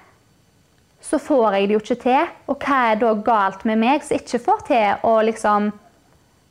så 1.00 1.18
får 1.18 1.56
jeg 1.56 1.68
det 1.68 1.76
jo 1.76 1.82
ikke 1.82 2.00
til. 2.02 2.32
Og 2.48 2.64
hva 2.64 2.80
er 2.90 3.00
da 3.00 3.12
galt 3.24 3.64
med 3.68 3.80
meg 3.80 4.04
som 4.04 4.20
ikke 4.20 4.42
får 4.44 4.66
til 4.68 5.06
å 5.08 5.14
liksom 5.26 5.70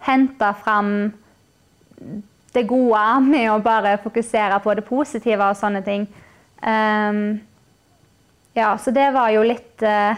hente 0.05 0.53
fram 0.63 0.93
det 2.53 2.63
gode 2.65 3.03
med 3.27 3.49
å 3.51 3.59
bare 3.61 3.99
fokusere 4.01 4.57
på 4.63 4.73
det 4.77 4.85
positive 4.87 5.51
og 5.51 5.59
sånne 5.59 5.83
ting. 5.85 6.07
Um, 6.63 7.39
ja, 8.57 8.73
så 8.81 8.91
det 8.95 9.11
var 9.15 9.29
jo 9.31 9.43
litt 9.45 9.85
uh, 9.85 10.17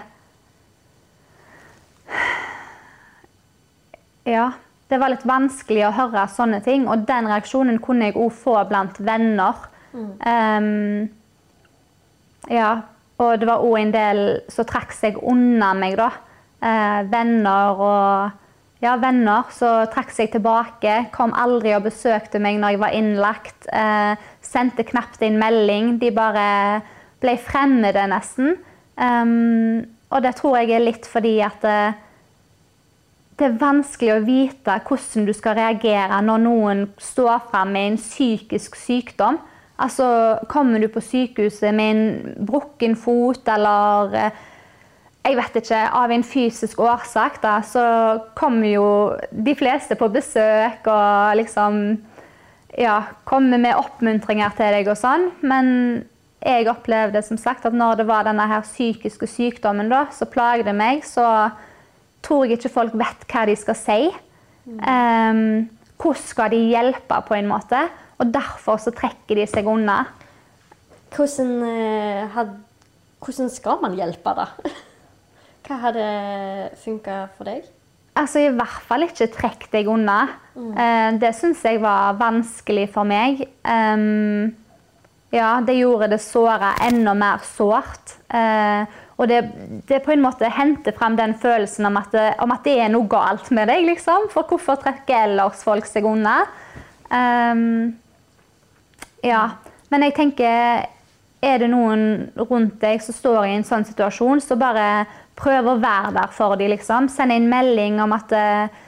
Ja. 4.32 4.52
Det 4.92 5.00
var 5.00 5.14
litt 5.14 5.24
vanskelig 5.28 5.86
å 5.88 5.96
høre 5.96 6.26
sånne 6.32 6.60
ting, 6.66 6.88
og 6.92 7.06
den 7.08 7.30
reaksjonen 7.32 7.80
kunne 7.84 8.10
jeg 8.10 8.18
òg 8.20 8.32
få 8.36 8.58
blant 8.68 8.98
venner. 9.00 9.56
Mm. 9.92 10.12
Um, 10.20 11.10
ja. 12.52 12.74
Og 13.22 13.38
det 13.40 13.48
var 13.48 13.64
òg 13.64 13.78
en 13.78 13.94
del 13.94 14.22
som 14.52 14.66
trakk 14.68 14.92
seg 14.98 15.20
unna 15.22 15.72
meg, 15.78 15.96
da. 16.00 16.10
Uh, 16.62 17.02
venner 17.10 17.80
og 17.82 18.42
ja, 18.82 18.96
venner 18.98 19.50
som 19.54 19.86
trakk 19.94 20.12
seg 20.14 20.32
tilbake. 20.34 20.96
Kom 21.14 21.36
aldri 21.38 21.76
og 21.78 21.86
besøkte 21.86 22.42
meg 22.42 22.58
når 22.60 22.74
jeg 22.74 22.82
var 22.82 22.96
innlagt. 22.98 23.68
Eh, 23.70 24.14
sendte 24.42 24.86
knapt 24.90 25.22
inn 25.26 25.38
melding. 25.42 26.00
De 26.02 26.10
bare 26.16 26.82
ble 27.22 27.36
fremmede, 27.38 28.08
nesten. 28.10 28.56
Um, 28.98 29.86
og 30.12 30.26
det 30.26 30.34
tror 30.40 30.58
jeg 30.60 30.74
er 30.76 30.84
litt 30.84 31.06
fordi 31.10 31.38
at 31.46 31.64
eh, 31.66 31.94
det 33.42 33.50
er 33.50 33.62
vanskelig 33.62 34.12
å 34.14 34.26
vite 34.26 34.76
hvordan 34.86 35.26
du 35.26 35.34
skal 35.34 35.58
reagere 35.58 36.20
når 36.26 36.44
noen 36.44 36.84
står 37.02 37.48
fram 37.50 37.74
med 37.74 37.92
en 37.92 37.98
psykisk 38.02 38.78
sykdom. 38.78 39.40
Altså, 39.82 40.06
Kommer 40.52 40.82
du 40.82 40.88
på 40.94 41.02
sykehuset 41.02 41.74
med 41.74 41.96
en 41.96 42.38
brukken 42.46 42.94
fot 43.00 43.50
eller 43.50 44.14
eh, 44.18 44.40
jeg 45.22 45.38
vet 45.38 45.58
ikke, 45.62 45.80
av 45.94 46.12
en 46.14 46.24
fysisk 46.26 46.80
årsak, 46.82 47.36
da, 47.44 47.60
så 47.62 47.84
kommer 48.38 48.72
jo 48.72 48.86
de 49.30 49.54
fleste 49.58 49.94
på 49.98 50.10
besøk 50.10 50.88
og 50.90 51.36
liksom 51.38 51.76
ja, 52.80 53.04
kommer 53.30 53.62
med 53.62 53.78
oppmuntringer 53.78 54.56
til 54.58 54.74
deg 54.74 54.90
og 54.90 54.98
sånn. 54.98 55.28
Men 55.46 55.68
jeg 56.42 56.70
opplevde 56.72 57.22
som 57.26 57.38
sagt 57.38 57.68
at 57.70 57.76
når 57.78 58.02
det 58.02 58.08
var 58.10 58.26
denne 58.26 58.48
her 58.50 58.66
psykiske 58.66 59.30
sykdommen 59.30 59.92
da, 59.94 60.08
som 60.16 60.30
plagde 60.32 60.74
meg, 60.74 61.06
så 61.06 61.52
tror 62.26 62.46
jeg 62.46 62.60
ikke 62.60 62.74
folk 62.74 62.96
vet 62.98 63.26
hva 63.32 63.46
de 63.50 63.56
skal 63.60 63.78
si. 63.78 64.00
Um, 64.68 65.70
hvordan 66.02 66.24
skal 66.26 66.54
de 66.54 66.62
hjelpe, 66.72 67.20
på 67.28 67.38
en 67.38 67.50
måte? 67.50 67.82
Og 68.22 68.30
derfor 68.34 68.80
så 68.82 68.94
trekker 68.94 69.40
de 69.40 69.48
seg 69.50 69.68
unna. 69.70 70.04
Hvordan, 71.12 71.52
uh, 71.66 72.30
had, 72.36 72.56
hvordan 73.22 73.52
skal 73.52 73.82
man 73.84 73.98
hjelpe, 73.98 74.36
da? 74.38 74.48
Hva 75.66 75.78
hadde 75.84 76.06
funka 76.82 77.26
for 77.38 77.48
deg? 77.48 77.68
Altså, 78.18 78.42
I 78.44 78.54
hvert 78.54 78.82
fall 78.90 79.06
ikke 79.06 79.30
trekk 79.32 79.68
deg 79.72 79.90
unna. 79.92 80.24
Mm. 80.56 80.72
Uh, 80.76 81.10
det 81.22 81.34
syns 81.38 81.62
jeg 81.66 81.82
var 81.84 82.18
vanskelig 82.20 82.90
for 82.94 83.08
meg. 83.08 83.46
Um, 83.64 84.52
ja, 85.32 85.62
det 85.64 85.78
gjorde 85.80 86.12
det 86.12 86.20
såra 86.20 86.74
enda 86.84 87.14
mer 87.16 87.40
sårt. 87.48 88.18
Eh, 88.28 88.84
og 89.22 89.30
det, 89.30 89.40
det, 89.88 90.02
på 90.04 90.12
en 90.12 90.24
måte 90.24 90.50
henter 90.50 90.96
frem 90.98 91.16
den 91.16 91.36
følelsen 91.40 91.86
om 91.88 92.00
at, 92.00 92.12
det, 92.12 92.28
om 92.42 92.52
at, 92.52 92.64
det, 92.66 92.74
er 92.82 92.92
noe 92.92 93.08
galt 93.10 93.52
med 93.54 93.70
deg. 93.70 93.86
liksom. 93.88 94.28
For 94.34 94.50
hvorfor 94.50 94.82
trekker 94.82 95.30
ellers 95.30 95.62
folk 95.64 95.88
seg 95.88 96.08
unna? 96.10 96.42
Um, 97.12 97.94
ja. 99.24 99.44
Men 99.92 100.08
jeg 100.08 100.16
tenker 100.16 100.88
Er 101.42 101.58
det 101.60 101.68
noen 101.72 102.30
rundt 102.38 102.76
deg 102.84 103.02
som 103.02 103.16
står 103.18 103.48
i 103.48 103.54
en 103.56 103.66
sånn 103.66 103.82
situasjon, 103.88 104.44
så 104.46 104.54
bare 104.62 105.08
prøv 105.34 105.72
å 105.72 105.80
være 105.82 106.12
der 106.14 106.36
for 106.36 106.54
dem, 106.54 106.70
liksom. 106.70 107.08
Send 107.10 107.34
en 107.34 107.48
melding 107.50 107.98
om 108.04 108.14
at, 108.14 108.36
eh, 108.38 108.84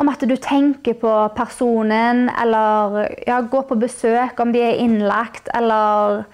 om 0.00 0.08
at 0.08 0.22
du 0.24 0.36
tenker 0.40 0.96
på 0.98 1.10
personen, 1.36 2.28
eller 2.42 3.02
ja, 3.26 3.40
går 3.40 3.66
på 3.68 3.80
besøk 3.80 4.40
om 4.40 4.52
de 4.54 4.62
er 4.64 4.80
innlagt, 4.84 5.50
eller 5.54 6.24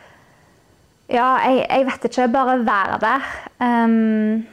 Ja, 1.08 1.38
jeg, 1.40 1.62
jeg 1.70 1.86
vet 1.88 2.02
ikke. 2.04 2.24
Bare 2.28 2.58
vær 2.66 2.98
der. 3.00 3.28
Um, 3.64 4.44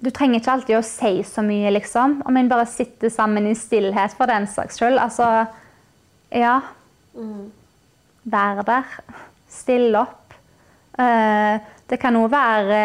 du 0.00 0.08
trenger 0.08 0.40
ikke 0.40 0.54
alltid 0.54 0.78
å 0.78 0.86
si 0.86 1.10
så 1.28 1.44
mye, 1.44 1.68
liksom. 1.76 2.22
Om 2.24 2.38
en 2.40 2.48
bare 2.48 2.64
sitter 2.70 3.12
sammen 3.12 3.44
i 3.50 3.52
stillhet 3.58 4.16
for 4.16 4.32
den 4.32 4.48
saks 4.48 4.80
skyld. 4.80 4.96
Altså 4.96 5.28
Ja. 6.32 6.60
Være 7.12 7.52
Vær 8.32 8.62
der. 8.64 8.96
Still 9.48 10.00
opp. 10.00 10.32
Uh, 10.96 11.60
det 11.90 12.00
kan 12.00 12.16
òg 12.16 12.30
være 12.32 12.80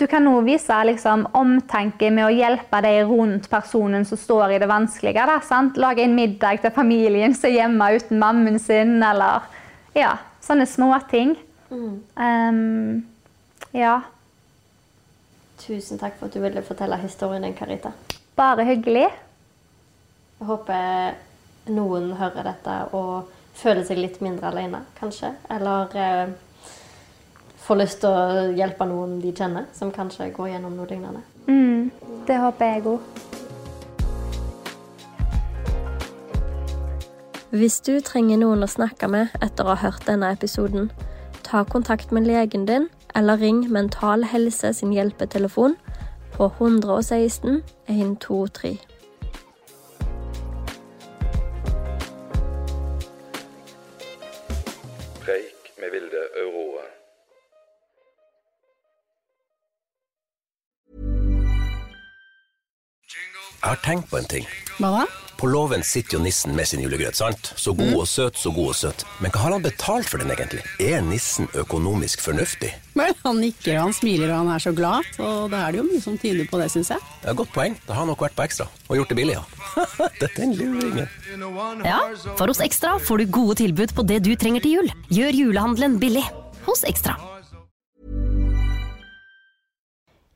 du 0.00 0.06
kan 0.08 0.24
nå 0.24 0.32
vise 0.46 0.76
liksom, 0.88 1.26
omtanke 1.36 2.08
med 2.14 2.24
å 2.24 2.32
hjelpe 2.32 2.80
deg 2.84 3.02
rundt 3.08 3.50
personen 3.52 4.06
som 4.08 4.18
står 4.18 4.56
i 4.56 4.60
det 4.62 4.68
vanskelige. 4.70 5.26
Da, 5.28 5.38
sant? 5.44 5.76
Lage 5.80 6.04
en 6.06 6.16
middag 6.16 6.62
til 6.62 6.72
familien 6.74 7.36
som 7.36 7.50
er 7.50 7.58
hjemme 7.58 7.90
uten 7.98 8.20
mammen 8.22 8.56
sin, 8.62 8.96
eller 9.04 9.44
ja, 9.96 10.14
sånne 10.44 10.66
småting. 10.68 11.36
Mm. 11.70 11.92
Um, 12.16 13.66
ja. 13.76 14.00
Tusen 15.60 16.00
takk 16.00 16.16
for 16.18 16.30
at 16.30 16.36
du 16.36 16.40
ville 16.42 16.64
fortelle 16.64 16.98
historien 17.04 17.44
din, 17.44 17.56
Karita. 17.58 17.92
Bare 18.40 18.64
hyggelig. 18.64 19.10
Jeg 20.40 20.48
håper 20.48 21.18
noen 21.76 22.14
hører 22.16 22.46
dette 22.54 22.76
og 22.96 23.28
føler 23.60 23.84
seg 23.84 24.00
litt 24.00 24.22
mindre 24.24 24.48
alene, 24.48 24.86
kanskje. 24.96 25.34
Eller 25.52 26.00
eh, 26.00 26.30
får 27.70 27.78
lyst 27.78 28.00
til 28.02 28.10
å 28.10 28.46
hjelpe 28.58 28.86
noen 28.90 29.20
de 29.22 29.30
kjenner, 29.30 29.68
som 29.76 29.92
kanskje 29.94 30.32
går 30.34 30.48
gjennom 30.56 30.74
noe 30.74 30.88
lignende. 30.90 31.20
Mm, 31.46 31.92
det 32.26 32.38
håper 32.42 32.72
jeg 32.72 32.82
òg. 32.90 32.98
Hvis 37.54 37.78
du 37.86 37.92
trenger 38.02 38.42
noen 38.42 38.66
å 38.66 38.70
snakke 38.70 39.06
med 39.10 39.30
etter 39.38 39.66
å 39.66 39.76
ha 39.76 39.78
hørt 39.84 40.06
denne 40.10 40.32
episoden, 40.34 40.90
ta 41.46 41.62
kontakt 41.62 42.10
med 42.10 42.26
legen 42.26 42.66
din 42.66 42.90
eller 43.14 43.38
ring 43.38 43.62
Mental 43.70 44.26
Helse 44.34 44.74
sin 44.74 44.94
hjelpetelefon 44.94 45.78
på 46.34 46.50
116 46.58 47.62
123. 47.86 48.89
Tenkt 63.90 64.06
på 64.10 64.20
en 64.20 64.28
ting. 64.30 64.44
Hva 64.78 64.88
da? 65.00 65.06
På 65.40 65.48
låven 65.50 65.80
sitter 65.82 66.14
jo 66.14 66.20
nissen 66.22 66.52
med 66.54 66.68
sin 66.68 66.82
julegrøt, 66.84 67.16
sant? 67.18 67.48
Så 67.58 67.72
god 67.74 67.94
og 67.96 68.04
søt, 68.06 68.36
så 68.38 68.52
god 68.54 68.68
og 68.70 68.76
søt. 68.76 69.02
Men 69.24 69.32
hva 69.34 69.40
har 69.42 69.54
han 69.56 69.64
betalt 69.64 70.06
for 70.06 70.22
den 70.22 70.30
egentlig? 70.30 70.60
Er 70.84 71.00
nissen 71.02 71.48
økonomisk 71.58 72.22
fornuftig? 72.22 72.70
Vel, 72.94 73.16
han 73.24 73.40
nikker 73.42 73.80
han 73.80 73.96
smiler 73.96 74.30
og 74.30 74.44
han 74.44 74.52
er 74.54 74.62
så 74.62 74.70
glad, 74.76 75.08
Og 75.18 75.48
da 75.50 75.64
er 75.64 75.72
det 75.74 75.80
jo 75.80 75.86
mye 75.88 76.04
som 76.04 76.20
tyder 76.22 76.46
på 76.52 76.60
det, 76.60 76.68
syns 76.70 76.92
jeg. 76.94 77.02
Ja, 77.24 77.34
Godt 77.34 77.50
poeng. 77.56 77.74
Da 77.88 77.96
har 77.96 78.04
han 78.04 78.12
nok 78.12 78.22
vært 78.28 78.38
på 78.38 78.46
Ekstra. 78.46 78.68
Og 78.86 79.00
gjort 79.00 79.10
det 79.10 79.18
billig, 79.24 79.40
ja. 79.40 79.42
Dette 80.22 80.30
er 80.36 80.46
en 80.46 80.54
luringen. 80.60 81.10
Ja, 81.88 81.98
for 82.36 82.46
hos 82.46 82.62
Ekstra 82.62 82.94
får 83.02 83.24
du 83.24 83.34
gode 83.40 83.58
tilbud 83.64 83.96
på 83.96 84.06
det 84.06 84.22
du 84.28 84.36
trenger 84.38 84.62
til 84.62 84.78
jul. 84.78 84.94
Gjør 85.10 85.42
julehandelen 85.46 85.98
billig 85.98 86.28
hos 86.68 86.86
Ekstra. 86.86 87.18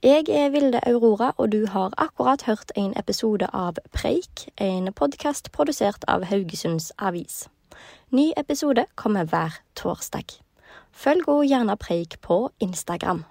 Jeg 0.04 0.24
er 0.28 0.50
Vilde 0.50 0.80
Aurora, 0.86 1.32
og 1.36 1.52
du 1.52 1.66
har 1.66 1.94
akkurat 1.98 2.42
hørt 2.42 2.72
en 2.76 2.92
episode 2.98 3.46
av 3.56 3.78
Preik, 3.92 4.42
en 4.60 4.92
podkast 4.92 5.48
produsert 5.52 6.04
av 6.04 6.26
Haugesunds 6.28 6.90
Avis. 6.98 7.48
Ny 8.12 8.26
episode 8.36 8.84
kommer 9.00 9.24
hver 9.24 9.56
torsdag. 9.80 10.36
Følg 10.92 11.24
òg 11.24 11.46
gjerne 11.48 11.78
Preik 11.80 12.18
på 12.20 12.50
Instagram. 12.60 13.24